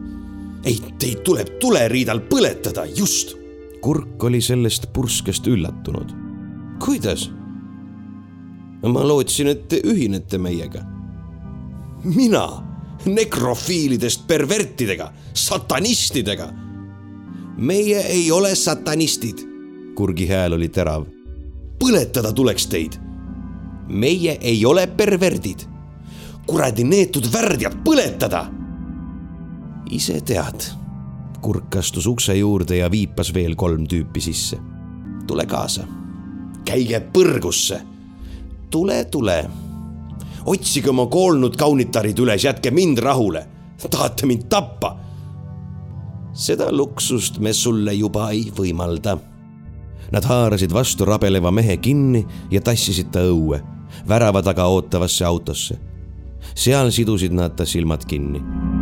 [0.66, 3.36] ei, teid tuleb tuleriidal põletada, just.
[3.82, 6.14] kurk oli sellest purskest üllatunud.
[6.86, 7.32] kuidas?
[8.88, 10.96] Ma lootsin, et te ühinete meiega
[12.06, 12.64] mina
[13.06, 16.50] nekrofiilidest pervertidega, satanistidega.
[17.58, 19.38] meie ei ole satanistid.
[19.96, 21.06] kurgi hääl oli terav.
[21.80, 22.94] põletada tuleks teid.
[23.88, 25.60] meie ei ole perverdid.
[26.48, 28.46] kuradi neetud värdjad, põletada.
[29.90, 30.62] ise tead.
[31.42, 34.58] kurk astus ukse juurde ja viipas veel kolm tüüpi sisse.
[35.28, 35.88] tule kaasa.
[36.66, 37.82] käige põrgusse.
[38.76, 39.40] Tule, tule
[40.46, 43.48] otsige oma koolnud kaunitarid üles, jätke mind rahule.
[43.90, 44.98] tahate mind tappa?
[46.34, 49.18] seda luksust me sulle juba ei võimalda.
[50.12, 53.62] Nad haarasid vastu rabeleva mehe kinni ja tassisid ta õue,
[54.08, 55.80] värava taga ootavasse autosse.
[56.56, 58.75] seal sidusid nad ta silmad kinni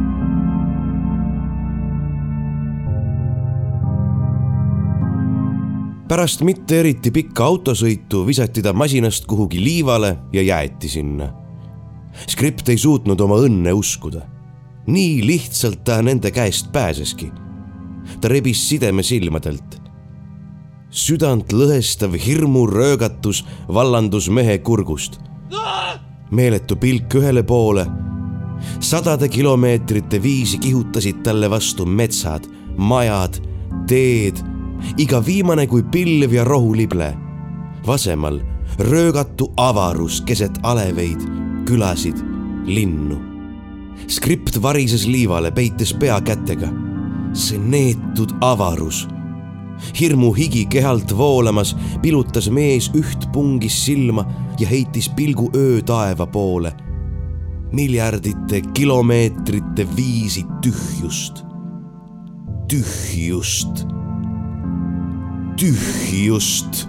[6.14, 11.32] pärast mitte eriti pikka autosõitu visati ta masinast kuhugi liivale ja jäeti sinna
[12.30, 14.22] skript ei suutnud oma õnne uskuda.
[14.88, 17.32] nii lihtsalt ta nende käest pääseski.
[18.22, 19.82] ta rebis sideme silmadelt.
[20.92, 25.20] südant lõhestav hirmuröögatus vallandus mehe kurgust.
[26.32, 27.88] meeletu pilk ühele poole.
[28.80, 32.46] sadade kilomeetrite viisi kihutasid talle vastu metsad,
[32.78, 33.42] majad,
[33.88, 34.53] teed,
[34.98, 37.14] iga viimane kui pilv ja rohulible.
[37.88, 38.40] vasemal
[38.80, 41.20] röögatu avarus keset aleveid,
[41.66, 42.18] külasid,
[42.66, 43.22] linnu.
[44.08, 46.70] skript varises liivale, peites pea kätega.
[47.34, 49.08] see neetud avarus.
[50.00, 54.26] hirmu higi kehalt voolamas pilutas mees üht pungis silma
[54.60, 56.74] ja heitis pilgu öötaeva poole.
[57.72, 61.44] miljardite kilomeetrite viisi tühjust.
[62.68, 64.03] tühjust
[65.58, 66.88] tühjust.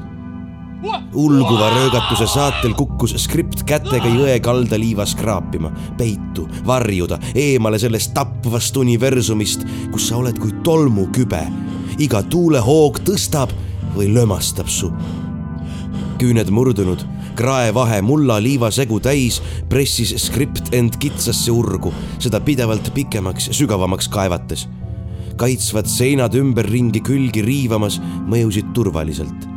[1.15, 8.77] ulguva röögatuse saatel kukkus skript kätega jõe kalda liivas kraapima, peitu, varjuda, eemale sellest tapvast
[8.77, 11.43] universumist, kus sa oled kui tolmukübe.
[11.99, 13.51] iga tuulehoog tõstab
[13.97, 14.93] või lömastab su.
[16.19, 17.05] küüned murdunud,
[17.37, 24.69] kraevahe mulla liivasegu täis, pressis skript end kitsasse urgu, seda pidevalt pikemaks, sügavamaks kaevates
[25.37, 29.51] kaitsvad seinad ümberringi külgi riivamas mõjusid turvaliselt.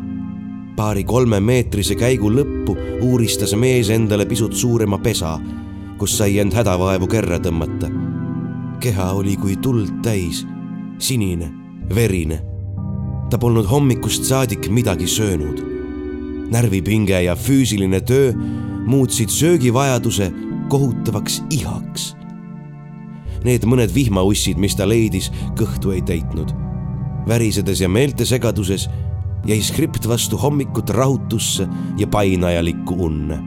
[0.78, 5.40] paari-kolmemeetrise käigu lõppu uuristas mees endale pisut suurema pesa,
[5.98, 7.90] kus sai end hädavaevu kerra tõmmata.
[8.80, 10.46] keha oli kui tuld täis,
[10.98, 11.52] sinine,
[11.96, 12.42] verine.
[13.30, 15.64] ta polnud hommikust saadik midagi söönud.
[16.52, 18.34] närvipinge ja füüsiline töö
[18.86, 20.32] muutsid söögivajaduse
[20.70, 22.17] kohutavaks ihaks
[23.48, 26.52] Need mõned vihmaussid, mis ta leidis, kõhtu ei täitnud.
[27.28, 28.88] värisedes ja meeltesegaduses
[29.48, 31.68] jäi skript vastu hommikut rahutusse
[31.98, 33.40] ja painajalikku unne.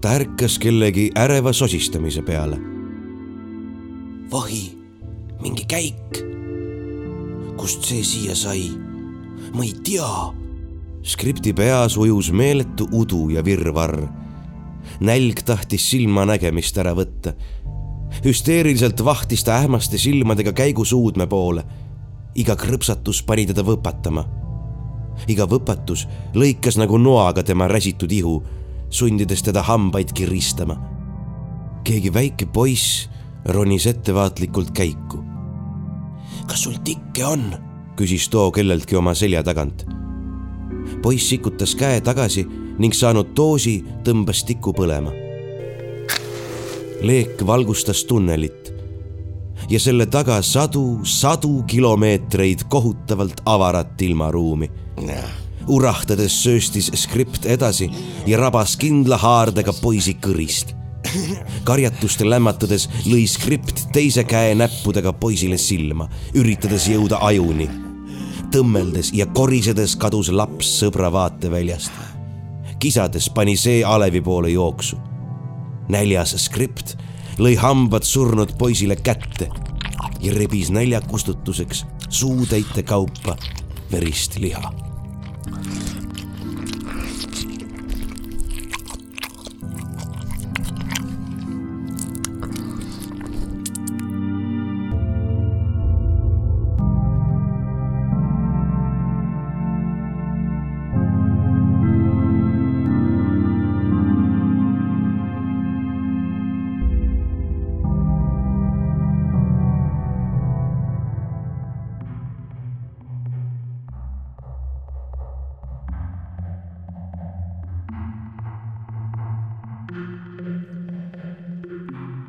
[0.00, 2.56] ta ärkas kellegi äreva sosistamise peale.
[4.30, 4.78] vahi,
[5.42, 6.24] mingi käik.
[7.56, 8.70] kust see siia sai?
[9.54, 10.45] ma ei tea
[11.06, 14.06] skripti peas ujus meeletu udu ja virvarr.
[15.00, 17.32] nälg tahtis silmanägemist ära võtta.
[18.24, 21.62] hüsteeriliselt vahtis ta ähmaste silmadega käigusuudme poole.
[22.34, 24.24] iga krõpsatus pani teda võpatama.
[25.28, 28.42] iga võpatus lõikas nagu noaga tema räsitud ihu,
[28.90, 30.76] sundides teda hambaid kiristama.
[31.84, 33.08] keegi väike poiss
[33.44, 35.22] ronis ettevaatlikult käiku.
[36.46, 37.54] kas sul tikke on?
[37.96, 39.86] küsis too kelleltki oma selja tagant
[41.02, 42.46] poiss sikutas käe tagasi
[42.78, 45.12] ning saanud doosi tõmbas tiku põlema.
[47.02, 48.72] leek valgustas tunnelit
[49.70, 54.70] ja selle taga sadu, sadu kilomeetreid kohutavalt avarat ilmaruumi.
[55.68, 57.90] urahtades sööstis skript edasi
[58.26, 60.74] ja rabas kindla haardega poisi kõrist.
[61.64, 67.85] karjatust lämmatades lõi skript teise käe näppudega poisile silma, üritades jõuda ajuni
[68.52, 71.92] tõmmeldes ja korisedes kadus laps sõbra vaateväljast.
[72.78, 74.96] kisades pani see alevi poole jooksu.
[75.88, 76.96] näljas skript
[77.38, 79.48] lõi hambad surnud poisile kätte
[80.20, 83.36] ja rebis nälja kustutuseks suutäite kaupa
[83.92, 84.72] verist liha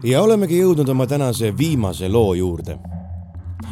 [0.07, 2.77] ja olemegi jõudnud oma tänase viimase loo juurde.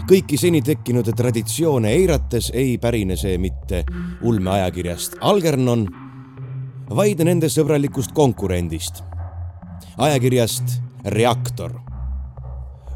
[0.05, 3.83] kõiki seni tekkinud traditsioone eirates ei pärine see mitte
[4.21, 5.87] ulmeajakirjast Algernon,
[6.89, 9.03] vaid nende sõbralikust konkurendist,
[9.97, 11.71] ajakirjast Reaktor.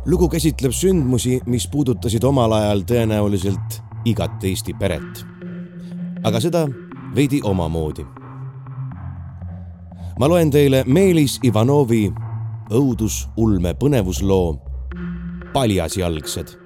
[0.06, 5.26] lugu käsitleb sündmusi, mis puudutasid omal ajal tõenäoliselt igat Eesti peret.
[6.24, 6.68] aga seda
[7.16, 8.06] veidi omamoodi.
[10.20, 12.12] ma loen teile Meelis Ivanovi
[12.70, 14.58] õudus, ulme, põnevusloo
[15.54, 16.58] Paljasjalgsed.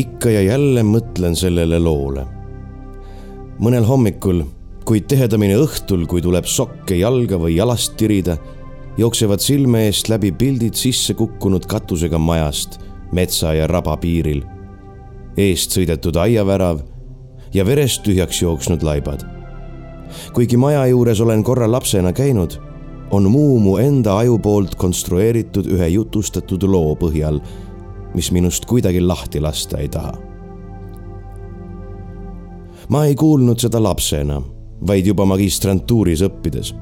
[0.00, 2.39] ikka ja jälle mõtlen sellele loole
[3.60, 4.44] mõnel hommikul,
[4.88, 8.38] kuid tihedamini õhtul, kui tuleb sokke jalga või jalast tirida,
[8.98, 12.80] jooksevad silme eest läbi pildid sisse kukkunud katusega majast
[13.12, 14.42] metsa ja raba piiril.
[15.36, 16.80] eest sõidetud aiavärav
[17.54, 19.24] ja verest tühjaks jooksnud laibad.
[20.32, 22.56] kuigi maja juures olen korra lapsena käinud,
[23.10, 27.40] on Muumu enda aju poolt konstrueeritud ühe jutustatud loo põhjal,
[28.14, 30.29] mis minust kuidagi lahti lasta ei taha.
[32.90, 34.40] Ma ei kuulnud seda lapsena,
[34.86, 36.74] vaid juba magistrantuuris õppides.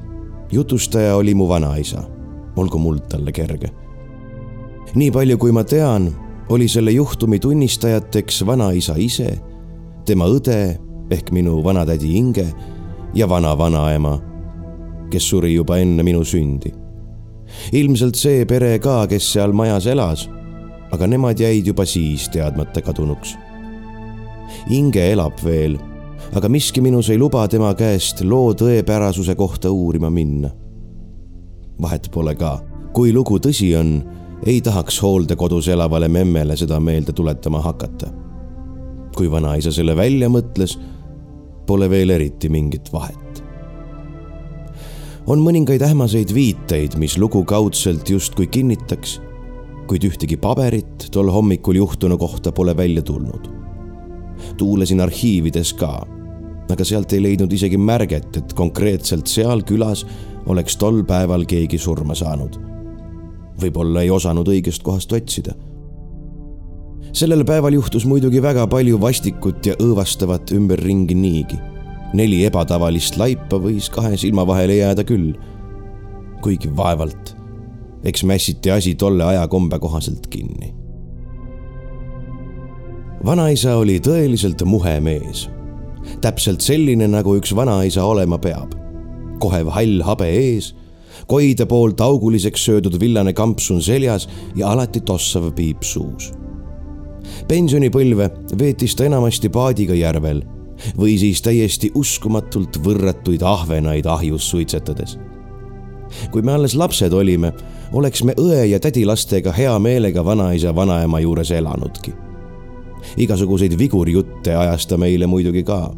[0.52, 2.02] jutustaja oli mu vanaisa,
[2.56, 3.70] olgu muld talle kerge.
[4.94, 6.14] nii palju, kui ma tean,
[6.48, 9.38] oli selle juhtumi tunnistajateks vanaisa ise,
[10.04, 10.78] tema õde
[11.10, 12.46] ehk minu vanatädi Inge
[13.14, 14.28] ja vana-vanaema
[15.10, 16.72] kes suri juba enne minu sündi.
[17.72, 20.26] ilmselt see pere ka, kes seal majas elas,
[20.92, 23.34] aga nemad jäid juba siis teadmata kadunuks.
[24.72, 25.78] Inge elab veel,
[26.34, 30.50] aga miski minus ei luba tema käest loo tõepärasuse kohta uurima minna.
[31.80, 32.58] vahet pole ka,
[32.92, 34.02] kui lugu tõsi on,
[34.46, 38.10] ei tahaks hooldekodus elavale memmele seda meelde tuletama hakata.
[39.16, 40.78] kui vanaisa selle välja mõtles,
[41.66, 43.28] pole veel eriti mingit vahet
[45.28, 49.18] on mõningaid ähmaseid viiteid, mis lugu kaudselt justkui kinnitaks,
[49.88, 53.48] kuid ühtegi paberit tol hommikul juhtunu kohta pole välja tulnud.
[54.56, 56.06] tuulasin arhiivides ka,
[56.68, 60.04] aga sealt ei leidnud isegi märget, et konkreetselt seal külas
[60.46, 62.58] oleks tol päeval keegi surma saanud.
[63.58, 65.54] võib-olla ei osanud õigest kohast otsida
[67.12, 71.58] sellel päeval juhtus muidugi väga palju vastikut ja õõvastavat ümberringi niigi
[72.16, 75.34] neli ebatavalist laipa võis kahe silma vahele jääda küll.
[76.42, 77.34] kuigi vaevalt,
[78.06, 80.74] eks mässiti asi tolle aja kombe kohaselt kinni.
[83.24, 85.48] vanaisa oli tõeliselt muhe mees.
[86.20, 88.74] Täpselt selline, nagu üks vanaisa olema peab.
[89.38, 90.74] kohev hall habe ees,
[91.26, 96.32] koide poolt auguliseks söödud villane kampsun seljas ja alati tossav piip suus
[97.48, 98.28] pensionipõlve
[98.58, 100.42] veetis ta enamasti paadiga järvel
[100.98, 105.18] või siis täiesti uskumatult võrratuid ahvenaid ahjus suitsetades.
[106.30, 107.52] kui me alles lapsed olime,
[107.92, 112.14] oleks me õe ja tädilastega hea meelega vanaisa, vanaema juures elanudki.
[113.16, 115.94] Igasuguseid vigurjutte ajas ta meile muidugi ka.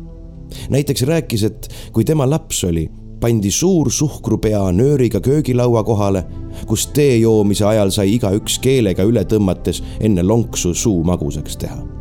[0.71, 2.89] näiteks rääkis, et kui tema laps oli,
[3.21, 6.25] pandi suur suhkrupea nööriga köögilaua kohale,
[6.67, 12.01] kus tee joomise ajal sai igaüks keelega üle tõmmates enne lonksu suu magusaks teha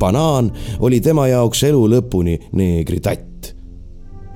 [0.00, 3.54] banaan oli tema jaoks elu lõpuni neegritatt.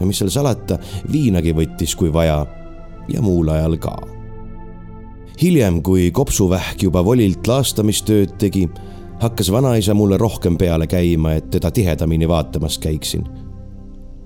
[0.01, 0.79] ja mis seal salata,
[1.13, 2.43] viinagi võttis, kui vaja
[3.09, 3.95] ja muul ajal ka.
[5.43, 8.69] hiljem, kui kopsuvähk juba volilt laastamistööd tegi,
[9.21, 13.25] hakkas vanaisa mulle rohkem peale käima, et teda tihedamini vaatamas käiksin.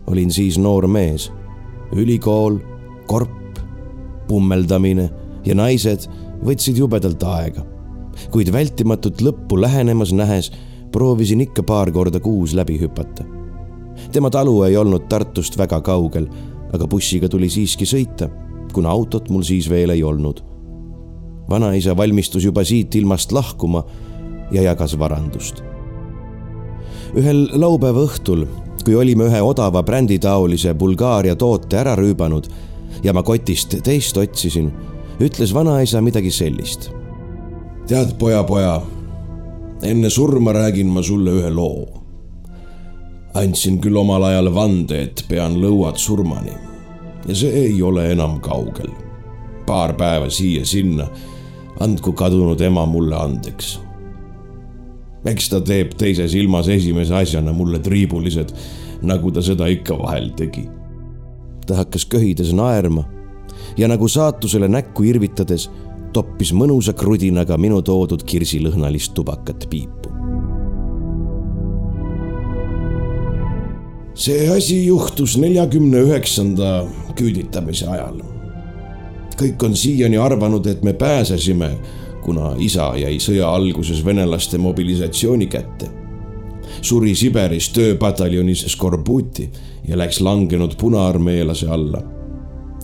[0.06, 1.32] olin siis noor mees,
[1.92, 2.58] ülikool,
[3.06, 3.58] korp,
[4.28, 5.10] pummeldamine
[5.44, 6.08] ja naised
[6.44, 7.78] võtsid jubedalt aega
[8.30, 10.50] kuid vältimatut lõppu lähenemas nähes
[10.92, 13.24] proovisin ikka paar korda kuus läbi hüpata.
[14.12, 16.28] tema talu ei olnud Tartust väga kaugel,
[16.72, 18.28] aga bussiga tuli siiski sõita,
[18.72, 20.42] kuna autot mul siis veel ei olnud.
[21.50, 23.84] vanaisa valmistus juba siit ilmast lahkuma
[24.50, 25.62] ja jagas varandust.
[27.16, 28.46] ühel laupäeva õhtul,
[28.84, 32.48] kui olime ühe odava bränditaolise Bulgaaria toote ära rüübanud
[33.02, 34.70] ja ma kotist teist otsisin,
[35.20, 36.90] ütles vanaisa midagi sellist.
[37.86, 38.80] tead, poja, poja
[39.82, 41.86] enne surma räägin ma sulle ühe loo.
[43.34, 46.52] andsin küll omal ajal vande, et pean lõuad surmani
[47.28, 48.90] ja see ei ole enam kaugel.
[49.66, 51.06] paar päeva siia-sinna,
[51.80, 53.80] andku kadunud ema mulle andeks.
[55.28, 58.54] Eks ta teeb teises ilmas esimese asjana mulle triibulised,
[59.02, 60.68] nagu ta seda ikka vahel tegi.
[61.68, 63.04] ta hakkas köhides naerma
[63.76, 65.66] ja nagu saatusele näkku irvitades
[66.16, 70.08] toppis mõnusa krudinaga minu toodud kirsilõhnalist tubakat piipu.
[74.18, 78.22] see asi juhtus neljakümne üheksanda küüditamise ajal.
[79.38, 81.76] kõik on siiani arvanud, et me pääsesime,
[82.28, 85.88] kuna isa jäi sõja alguses venelaste mobilisatsiooni kätte.
[86.82, 89.48] suri Siberis tööpataljonis Skorbuti
[89.88, 92.02] ja läks langenud punaarmeelase alla.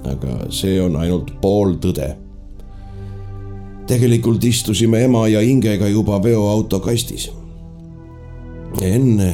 [0.04, 2.14] aga see on ainult pool tõde
[3.86, 7.30] tegelikult istusime ema ja Ingega juba veoauto kastis.
[8.82, 9.30] enne,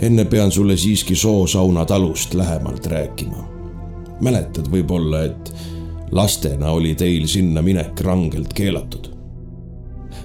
[0.00, 3.48] enne pean sulle siiski Soosauna talust lähemalt rääkima.
[4.20, 5.54] mäletad võib-olla, et
[6.12, 9.14] lastena oli teil sinna minek rangelt keelatud?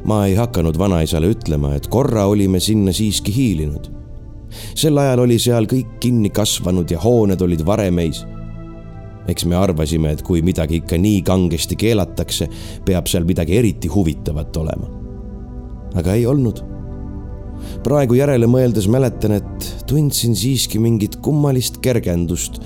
[0.03, 3.87] ma ei hakanud vanaisale ütlema, et korra olime sinna siiski hiilinud.
[4.75, 8.25] sel ajal oli seal kõik kinni kasvanud ja hooned olid varemeis
[9.27, 12.49] eks me arvasime, et kui midagi ikka nii kangesti keelatakse,
[12.85, 14.89] peab seal midagi eriti huvitavat olema.
[15.95, 16.63] aga ei olnud.
[17.83, 22.59] praegu järele mõeldes mäletan, et tundsin siiski mingit kummalist kergendust,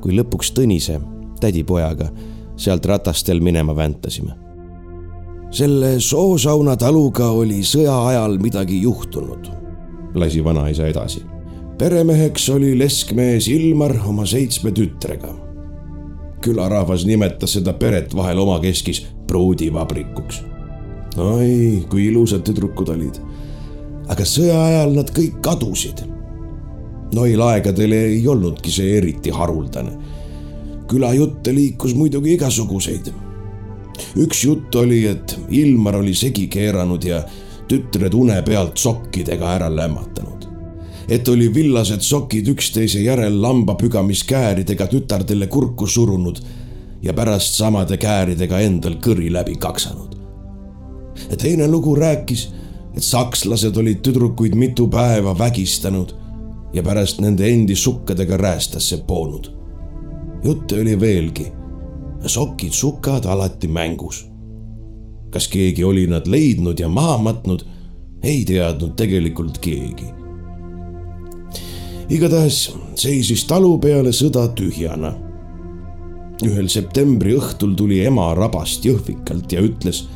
[0.00, 1.00] kui lõpuks Tõnise,
[1.40, 2.10] tädipojaga
[2.56, 4.32] sealt ratastel minema väntasime.
[5.50, 9.48] selle soosauna taluga oli sõja ajal midagi juhtunud,
[10.14, 11.22] lasi vanaisa edasi.
[11.78, 15.34] peremeheks oli leskmees Ilmar oma seitsme tütrega.
[16.40, 20.42] külarahvas nimetas seda peret vahel omakeskis pruudivabrikuks.
[21.16, 23.20] oi, kui ilusad tüdrukud olid.
[24.08, 26.14] aga sõja ajal nad kõik kadusid
[27.14, 29.92] Noil aegadel ei olnudki see eriti haruldane.
[30.88, 33.12] Külajutte liikus muidugi igasuguseid.
[34.16, 37.22] üks jutt oli, et Ilmar oli segi keeranud ja
[37.68, 40.44] tütred une pealt sokkidega ära lämmatanud.
[41.08, 46.40] et oli villased sokid üksteise järel lambapügamiskääridega tütardele kurku surunud
[47.02, 50.16] ja pärast samade kääridega endal kõri läbi kaksanud.
[51.38, 52.48] teine lugu rääkis,
[52.96, 56.14] et sakslased olid tüdrukuid mitu päeva vägistanud
[56.72, 59.63] ja pärast nende endi sukkadega räästasse poonud.
[60.44, 61.52] Jutte oli veelgi.
[62.26, 64.26] sokid, sukad alati mängus.
[65.30, 67.64] kas keegi oli nad leidnud ja maha matnud,
[68.22, 70.06] ei teadnud tegelikult keegi.
[72.08, 75.14] igatahes seisis talu peale sõda tühjana.
[76.44, 80.08] ühel septembri õhtul tuli ema rabast jõhvikalt ja ütles.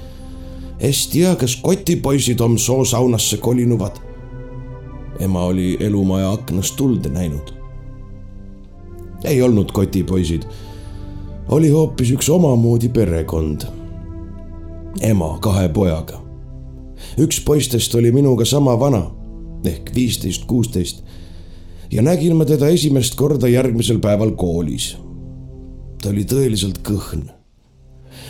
[0.83, 4.09] hästi ja kas kotipoisid om soosaunasse kolinuvad
[5.21, 7.58] ema oli elumaja aknast tuld näinud.
[9.25, 10.43] Ei olnud kotipoisid,
[11.49, 13.67] oli hoopis üks omamoodi perekond.
[15.01, 16.21] ema kahe pojaga.
[17.19, 19.11] üks poistest oli minuga sama vana
[19.65, 21.03] ehk viisteist, kuusteist
[21.91, 24.97] ja nägin ma teda esimest korda järgmisel päeval koolis.
[26.03, 27.29] ta oli tõeliselt kõhn.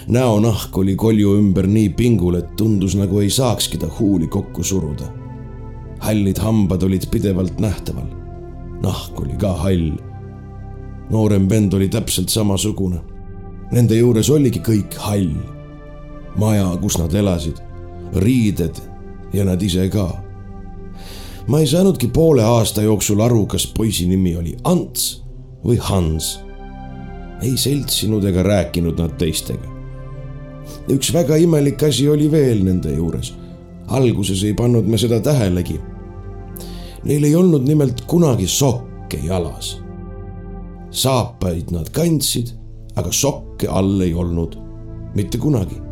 [0.09, 5.19] näonahk oli kolju ümber nii pingul, et tundus nagu ei saakski ta huuli kokku suruda
[5.99, 8.07] hallid hambad olid pidevalt nähtaval.
[8.83, 9.91] nahk oli ka hall.
[11.11, 13.01] Noorem vend oli täpselt samasugune.
[13.73, 15.33] Nende juures oligi kõik hall.
[16.39, 17.57] maja, kus nad elasid,
[18.15, 18.77] riided
[19.33, 20.23] ja nad ise ka.
[21.49, 25.23] ma ei saanudki poole aasta jooksul aru, kas poisi nimi oli Ants
[25.65, 26.41] või Hans.
[27.43, 29.69] ei seltsinud ega rääkinud nad teistega.
[30.89, 33.35] üks väga imelik asi oli veel nende juures
[33.89, 35.81] alguses ei pannud me seda tähelegi.
[37.05, 39.79] Neil ei olnud nimelt kunagi sokke jalas.
[40.91, 42.53] Saapaid nad kandsid,
[42.97, 44.57] aga sokke all ei olnud,
[45.15, 45.83] mitte kunagi.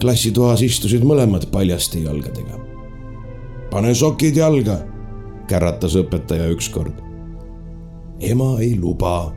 [0.00, 2.60] klassitoas istusid mõlemad paljaste jalgadega.
[3.70, 4.78] pane sokid jalga,
[5.48, 6.94] käratas õpetaja ükskord.
[8.20, 9.32] ema ei luba,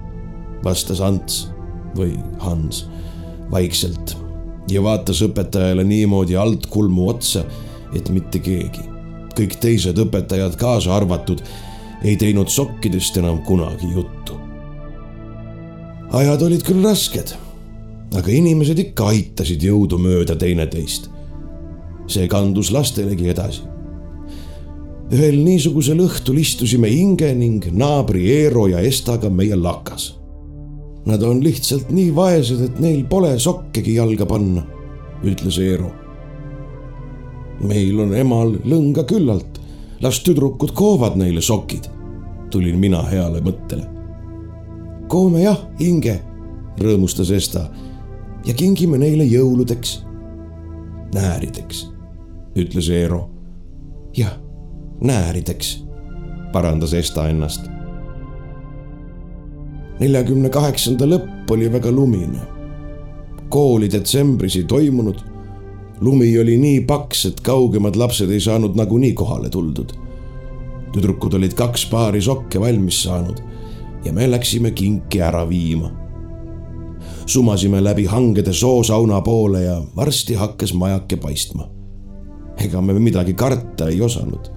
[0.64, 1.50] vastas Ants
[1.96, 2.88] või Hans
[3.52, 4.18] vaikselt
[4.72, 7.44] ja vaatas õpetajale niimoodi altkulmu otsa,
[7.96, 8.84] et mitte keegi,
[9.38, 11.42] kõik teised õpetajad kaasa arvatud,
[12.08, 14.40] ei teinud sokkidest enam kunagi juttu.
[16.12, 17.34] ajad olid küll rasked,
[18.16, 21.10] aga inimesed ikka aitasid jõudumööda teineteist.
[22.08, 23.62] see kandus lastelegi edasi.
[25.12, 30.18] ühel niisugusel õhtul istusime Inge ning naabri Eero ja Estaga meie lakas
[31.08, 34.66] Nad on lihtsalt nii vaesed, et neil pole sokkegi jalga panna,
[35.24, 35.94] ütles Eero.
[37.64, 39.56] meil on emal lõnga küllalt,
[40.04, 41.88] las tüdrukud koovad neile sokid,
[42.50, 43.86] tulin mina heale mõttele.
[45.08, 46.20] koome jah, Inge,
[46.80, 47.70] rõõmustas Esta
[48.46, 50.04] ja kingime neile jõuludeks.
[51.14, 51.88] näärideks,
[52.56, 53.30] ütles Eero.
[54.18, 54.40] jah,
[55.02, 55.86] näärideks,
[56.52, 57.78] parandas Esta ennast
[60.00, 62.42] neljakümne kaheksanda lõpp oli väga lumine.
[63.50, 65.18] kooli detsembris ei toimunud.
[66.02, 69.92] lumi oli nii paks, et kaugemad lapsed ei saanud nagunii kohale tuldud.
[70.94, 73.42] Tüdrukud olid kaks paari sokke valmis saanud
[74.06, 75.92] ja me läksime kinki ära viima.
[77.26, 81.70] sumasime läbi hangede soosauna poole ja varsti hakkas majake paistma.
[82.58, 84.52] ega me midagi karta ei osanud.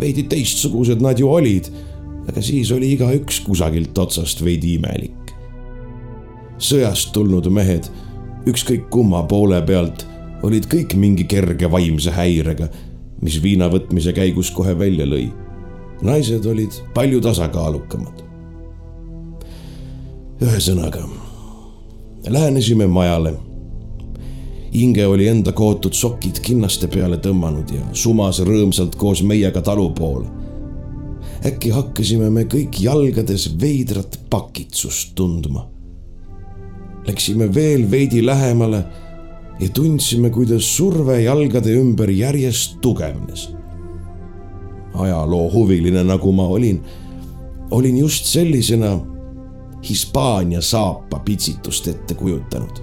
[0.00, 1.70] veidi teistsugused nad ju olid
[2.28, 5.32] aga siis oli igaüks kusagilt otsast veidi imelik.
[6.56, 7.88] sõjast tulnud mehed,
[8.48, 10.06] ükskõik kumma poole pealt,
[10.46, 12.70] olid kõik mingi kerge vaimse häirega,
[13.22, 15.28] mis viina võtmise käigus kohe välja lõi.
[16.02, 18.22] Naised olid palju tasakaalukamad.
[20.42, 21.06] ühesõnaga,
[22.28, 23.34] lähenesime majale
[24.76, 30.26] Inge oli enda kootud sokid kinnaste peale tõmmanud ja sumas rõõmsalt koos meiega talu poole
[31.46, 35.66] äkki hakkasime me kõik jalgades veidrat pakitsust tundma.
[37.06, 38.82] Läksime veel veidi lähemale
[39.60, 43.50] ja tundsime, kuidas surve jalgade ümber järjest tugevnes.
[44.96, 46.82] Ajaloohuviline, nagu ma olin,
[47.70, 49.00] olin just sellisena
[49.88, 52.82] Hispaania saapa pitsitust ette kujutanud.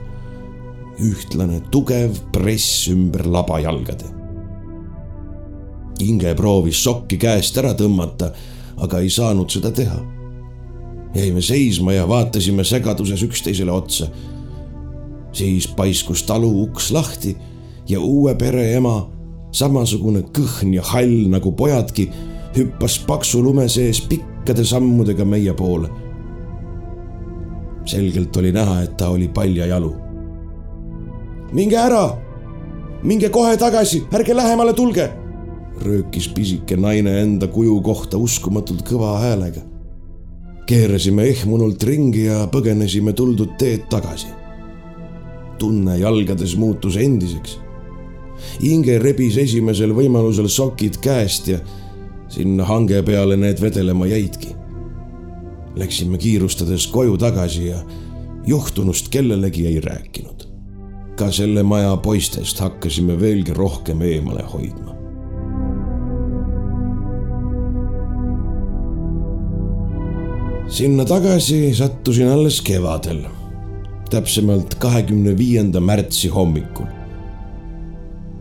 [1.02, 4.06] ühtlane tugev press ümber labajalgade.
[6.00, 8.30] Inge proovis sokki käest ära tõmmata,
[8.78, 10.00] aga ei saanud seda teha.
[11.16, 14.08] jäime seisma ja vaatasime segaduses üksteisele otsa.
[15.32, 17.38] siis paiskus talu uks lahti
[17.90, 19.10] ja uue pere ema,
[19.54, 22.10] samasugune kõhn ja hall nagu pojadki,
[22.58, 25.90] hüppas paksu lume sees pikkade sammudega meie poole
[27.86, 29.94] selgelt oli näha, et ta oli paljajalu.
[31.54, 32.18] minge ära,
[33.04, 35.10] minge kohe tagasi, ärge lähemale tulge,
[35.82, 39.62] röökis pisike naine enda kuju kohta uskumatult kõva häälega.
[40.66, 44.28] keerasime ehmunult ringi ja põgenesime tuldud teed tagasi.
[45.58, 47.60] tunne jalgades muutus endiseks.
[48.62, 51.60] Inge rebis esimesel võimalusel sokid käest ja
[52.30, 54.56] sinna hange peale need vedelema jäidki
[55.76, 57.78] Läksime kiirustades koju tagasi ja
[58.46, 60.54] juhtunust kellelegi ei rääkinud.
[61.16, 64.96] ka selle maja poistest hakkasime veelgi rohkem eemale hoidma.
[70.68, 73.26] sinna tagasi sattusin alles kevadel,
[74.10, 76.86] täpsemalt kahekümne viienda märtsi hommikul.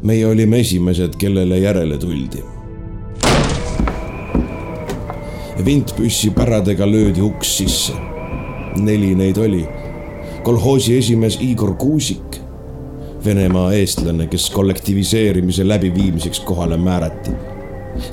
[0.03, 2.43] Meie olime esimesed, kellele järele tuldi
[5.65, 7.93] vintpüssi päradega löödi uks sisse.
[8.77, 9.69] neli neid oli.
[10.43, 12.37] kolhoosi esimees Igor Kuusik,
[13.25, 17.31] Venemaa eestlane, kes kollektiviseerimise läbiviimiseks kohale määrati.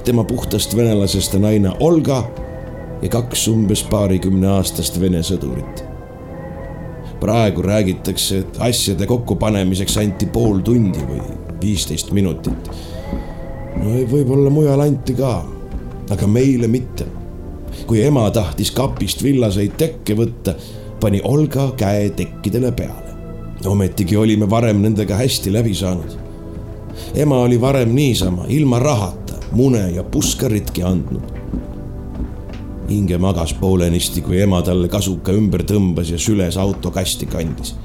[0.04, 2.32] tema puhtast venelasest naine Olga
[3.02, 5.84] ja kaks umbes paarikümneaastast vene sõdurit.
[7.20, 12.72] praegu räägitakse, et asjade kokkupanemiseks anti pool tundi või viisteist minutit.
[13.78, 15.46] no võib-olla mujal anti ka,
[16.10, 17.06] aga meile mitte
[17.90, 20.54] kui ema tahtis kapist villaseid tekke võtta,
[21.02, 23.16] pani Olga käe tekkidele peale.
[23.66, 26.18] ometigi olime varem nendega hästi läbi saanud.
[27.16, 31.38] ema oli varem niisama, ilma rahata, mune ja puskaritki andnud.
[32.90, 37.76] Inge magas poolenisti, kui ema talle kasuka ümber tõmbas ja süles autokasti kandis.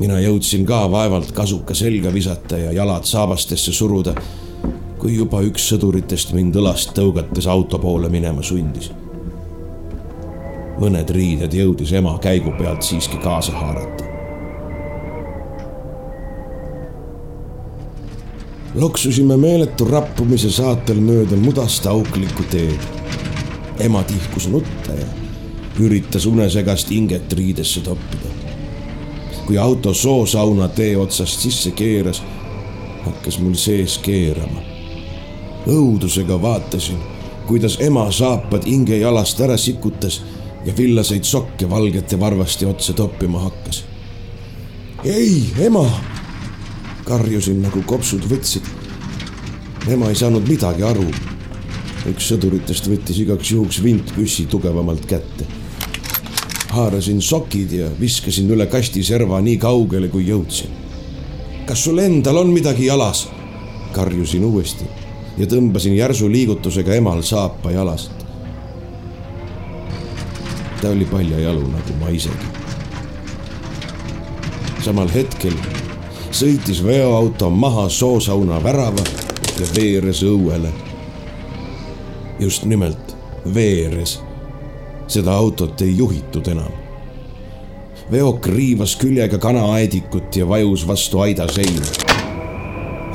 [0.00, 4.14] Mina jõudsin ka vaevalt kasuka selga visata ja jalad saabastesse suruda
[4.98, 8.90] kui juba üks sõduritest mind õlast tõugates auto poole minema sundis.
[10.80, 14.04] mõned riided jõudis ema käigu pealt siiski kaasa haarata.
[18.74, 22.80] loksusime meeletu rappumise saatel mööda mudast auklikku teed.
[23.80, 25.06] ema tihkus nutta ja
[25.80, 28.35] üritas unesegast hinget riidesse toppida.
[29.46, 32.22] Kui auto soosauna tee otsast sisse keeras,
[33.04, 34.76] hakkas mul sees keerama
[35.66, 36.98] õudusega vaatasin,
[37.46, 40.20] kuidas ema saapad hinge jalast ära sikutas
[40.66, 43.84] ja villaseid sokke valgete varvaste otsa toppima hakkas.
[45.04, 45.84] ei, ema,
[47.04, 48.62] karjusin nagu kopsud võtsid.
[49.88, 51.10] ema ei saanud midagi aru.
[52.06, 55.46] üks sõduritest võttis igaks juhuks vintpüssi tugevamalt kätte.
[56.76, 60.70] Haarasin sokid ja viskasin üle kasti serva nii kaugele, kui jõudsin.
[61.66, 63.26] kas sul endal on midagi jalas?
[63.92, 64.84] karjusin uuesti
[65.38, 68.12] ja tõmbasin järsu liigutusega emal saapa jalast.
[70.80, 72.52] ta oli paljajalu nagu ma isegi.
[74.84, 75.56] samal hetkel
[76.30, 79.04] sõitis veoauto maha soosauna värava
[79.60, 80.72] ja veeres õuele.
[82.38, 83.16] just nimelt
[83.54, 84.25] veeres.
[85.06, 86.72] Seda autot ei juhitud enam.
[88.10, 91.86] veok riivas küljega kanaaedikut ja vajus vastu aida seina.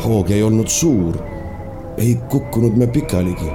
[0.05, 1.31] hoog ei olnud suur
[1.97, 3.51] ei kukkunud me pikaligi.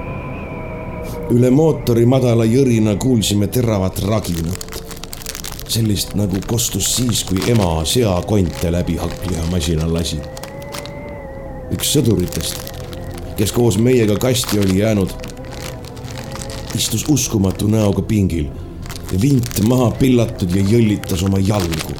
[1.30, 4.82] üle mootori madala jõrina kuulsime teravat raginat.
[5.68, 10.20] sellist nagu kostus siis, kui ema seakonte läbi hakklihamasina lasi.
[11.72, 12.60] üks sõduritest,
[13.36, 15.10] kes koos meiega kasti oli jäänud,
[16.76, 18.50] istus uskumatu näoga pingil,
[19.22, 21.96] vint maha pillatud ja jõllitas oma jalgu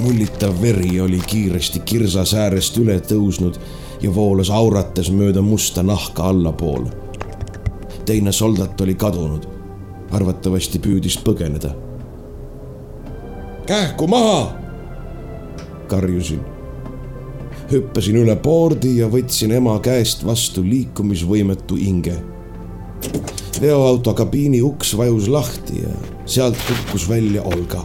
[0.00, 3.58] mullitav veri oli kiiresti kirsas äärest üle tõusnud
[4.02, 6.90] ja voolas aurates mööda musta nahka allapoole.
[8.04, 9.46] teine soldat oli kadunud,
[10.10, 11.70] arvatavasti püüdis põgeneda.
[13.66, 14.52] kähku maha,
[15.88, 16.40] karjusin.
[17.72, 22.16] hüppasin üle poordi ja võtsin ema käest vastu liikumisvõimetu hinge
[23.60, 25.88] veoauto kabiini uks vajus lahti ja
[26.26, 27.84] sealt kukkus välja Olga.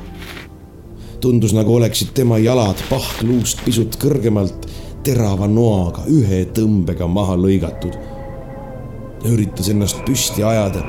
[1.21, 4.67] tundus, nagu oleksid tema jalad pahtluust pisut kõrgemalt
[5.03, 7.97] terava noaga ühe tõmbega maha lõigatud.
[9.25, 10.83] üritas ennast püsti ajada,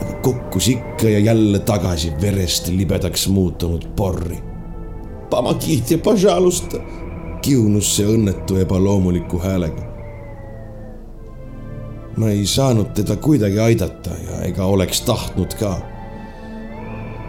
[0.00, 4.38] aga kukkus ikka ja jälle tagasi verest libedaks muutunud porri.
[5.30, 6.78] Pamakihti, pažalusta,
[7.42, 9.85] kiunus see õnnetu ebaloomuliku häälega
[12.16, 15.76] ma ei saanud teda kuidagi aidata ja ega oleks tahtnud ka.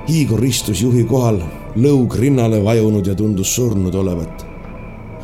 [0.07, 1.41] Igor istus juhi kohal,
[1.75, 4.47] lõug rinnale vajunud ja tundus surnud olevat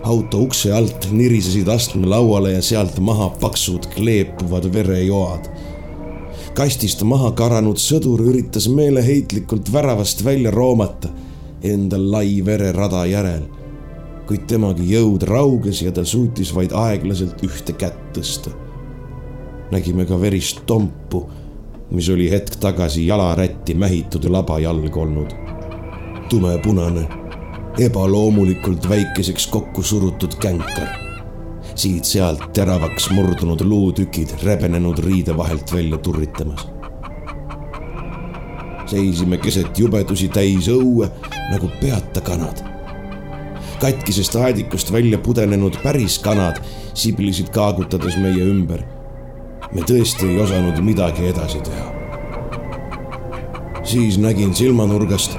[0.03, 5.47] auto ukse alt nirisesid astmelauale ja sealt maha paksud kleepuvad verejoad.
[6.53, 11.09] kastist maha karanud sõdur üritas meeleheitlikult väravast välja roomata
[11.63, 13.47] enda lai vererada järel.
[14.27, 18.51] kuid temagi jõud rauges ja ta suutis vaid aeglaselt ühte kätt tõsta.
[19.73, 21.23] Nägime ka verist tompu,
[21.91, 25.33] mis oli hetk tagasi jalarätti mähitud laba jalg olnud.
[26.29, 27.07] tumepunane
[27.79, 30.87] ebaloomulikult väikeseks kokku surutud känkar.
[31.75, 36.67] siit-sealt teravaks murdunud luutükid rebenenud riide vahelt välja turritamas.
[38.85, 41.09] seisime keset jubedusi täis õue
[41.51, 42.63] nagu peata kanad.
[43.81, 46.61] katkisest aedikust välja pudenenud päris kanad
[46.93, 48.83] siblisid kaagutades meie ümber.
[49.71, 51.89] Me tõesti ei osanud midagi edasi teha.
[53.83, 55.37] siis nägin silmanurgast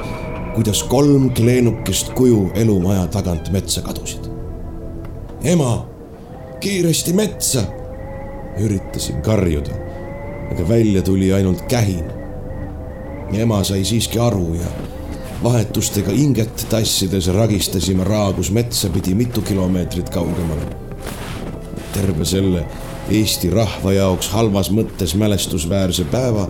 [0.54, 4.30] kuidas kolm kleenukest kuju elumaja tagant metsa kadusid.
[5.44, 5.86] ema,
[6.60, 7.62] kiiresti metsa,
[8.60, 9.74] üritasin karjuda,
[10.52, 12.04] aga välja tuli ainult kähin.
[13.32, 14.66] ema sai siiski aru ja
[15.42, 20.66] vahetustega inget tassides ragistasime Raagus metsa pidi mitu kilomeetrit kaugemale.
[21.92, 22.66] terve selle
[23.10, 26.48] Eesti rahva jaoks halvas mõttes mälestusväärse päeva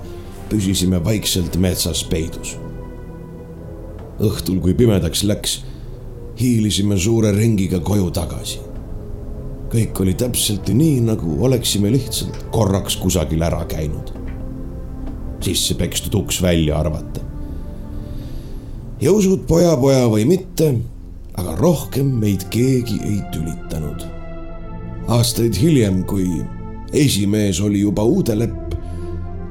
[0.51, 2.55] püsisime vaikselt metsas peidus
[4.23, 5.59] õhtul, kui pimedaks läks,
[6.39, 8.61] hiilisime suure ringiga koju tagasi.
[9.75, 14.13] kõik oli täpselt nii, nagu oleksime lihtsalt korraks kusagil ära käinud.
[15.41, 17.21] sisse pekstud uks välja arvata.
[19.01, 20.75] ja usud poja, poja või mitte,
[21.35, 24.14] aga rohkem meid keegi ei tülitanud.
[25.09, 26.29] Aastaid hiljem, kui
[26.93, 28.75] esimees oli juba Uudelepp,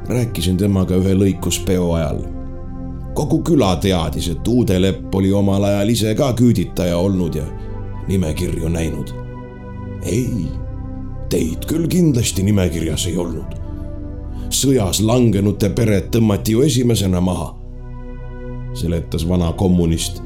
[0.10, 2.24] rääkisin temaga ühe lõikuspeo ajal
[3.14, 7.46] kogu küla teadis, et Uude Lepp oli omal ajal ise ka küüditaja olnud ja
[8.08, 9.14] nimekirju näinud.
[10.06, 10.48] ei,
[11.30, 13.60] teid küll kindlasti nimekirjas ei olnud.
[14.50, 17.54] sõjas langenute pered tõmmati ju esimesena maha,
[18.74, 20.22] seletas vana kommunist,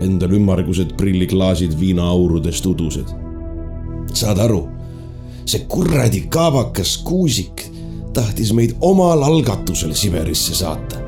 [0.00, 3.21] endal ümmargused prilliklaasid viinaaurudest udused.
[4.14, 4.62] Saad aru,
[5.44, 7.64] see kuradi kaabakas kuusik
[8.12, 11.00] tahtis meid omal algatusel Siberisse saata.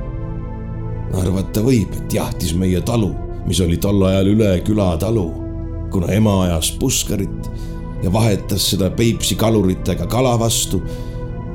[1.15, 3.13] Arvata võib, et jahtis meie talu,
[3.47, 5.29] mis oli tol ajal üle küla talu,
[5.93, 7.51] kuna ema ajas puskarit
[8.03, 10.83] ja vahetas seda Peipsi kaluritega kala vastu,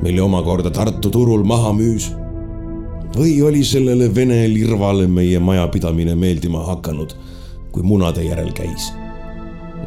[0.00, 2.10] mille omakorda Tartu turul maha müüs.
[3.10, 7.14] või oli sellele vene lirvale meie majapidamine meeldima hakanud,
[7.72, 8.92] kui munade järel käis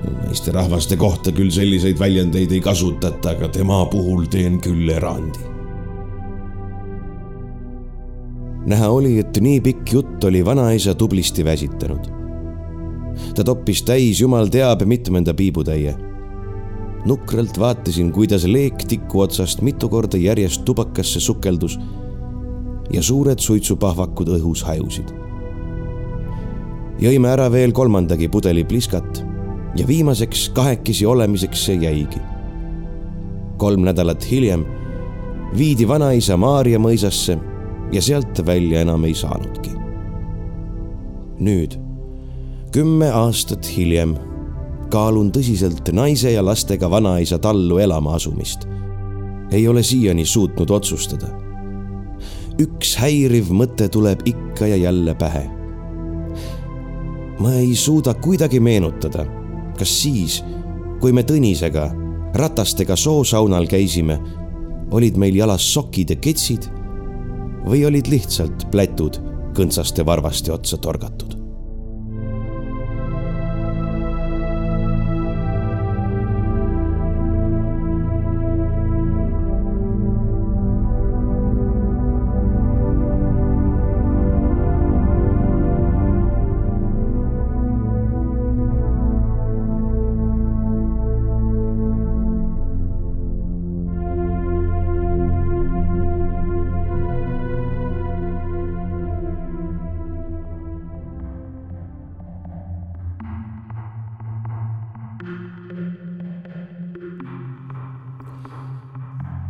[0.04, 5.54] naisterahvaste kohta küll selliseid väljendeid ei kasutata, aga tema puhul teen küll erandi
[8.66, 12.08] näha oli, et nii pikk jutt oli vanaisa tublisti väsitanud.
[13.36, 15.96] ta toppis täis jumal teab mitmenda piibutäie.
[17.06, 21.80] nukralt vaatasin, kuidas leek tiku otsast mitu korda järjest tubakasse sukeldus
[22.92, 25.12] ja suured suitsupahvakud õhus hajusid.
[27.00, 29.33] jõime ära veel kolmandagi pudeli pliskat
[29.76, 32.20] ja viimaseks kahekesi olemiseks see jäigi.
[33.58, 34.66] kolm nädalat hiljem
[35.58, 37.38] viidi vanaisa Maarja mõisasse
[37.92, 39.72] ja sealt välja enam ei saanudki.
[41.40, 41.78] nüüd,
[42.72, 44.16] kümme aastat hiljem,
[44.90, 48.68] kaalun tõsiselt naise ja lastega vanaisa tallu elama asumist.
[49.52, 51.28] ei ole siiani suutnud otsustada.
[52.62, 55.50] üks häiriv mõte tuleb ikka ja jälle pähe.
[57.40, 59.26] ma ei suuda kuidagi meenutada,
[59.84, 60.38] kas siis,
[61.04, 61.90] kui me Tõnisega
[62.40, 64.16] ratastega soosaunal käisime,
[64.96, 66.70] olid meil jalas sokid ja ketsid
[67.68, 69.20] või olid lihtsalt plätud
[69.58, 71.33] kõntsaste varvaste otsa torgatud.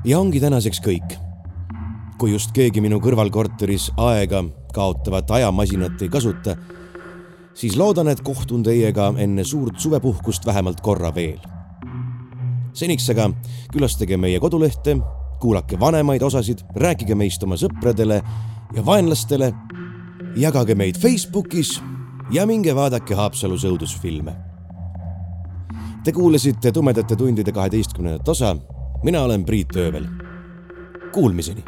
[0.06, 1.20] Ja ongi tänaseks kõik.
[2.18, 4.44] kui just keegi minu kõrvalkorteris aega
[4.74, 6.56] kaotavat ajamasinat ei kasuta,
[7.54, 11.40] siis loodan, et kohtun teiega enne suurt suvepuhkust vähemalt korra veel.
[12.74, 13.32] seniks aga
[13.72, 14.98] külastage meie kodulehte,
[15.40, 18.22] kuulake vanemaid osasid, rääkige meist oma sõpradele
[18.76, 19.54] ja vaenlastele,
[20.36, 21.82] jagage meid Facebookis
[22.32, 24.34] ja minge vaadake Haapsalus õudusfilme.
[26.04, 28.56] Te kuulasite Tumedate tundide kaheteistkümnendat osa.
[29.04, 30.04] Mina olen Priit Öövel.
[31.12, 31.64] Kuulmiseni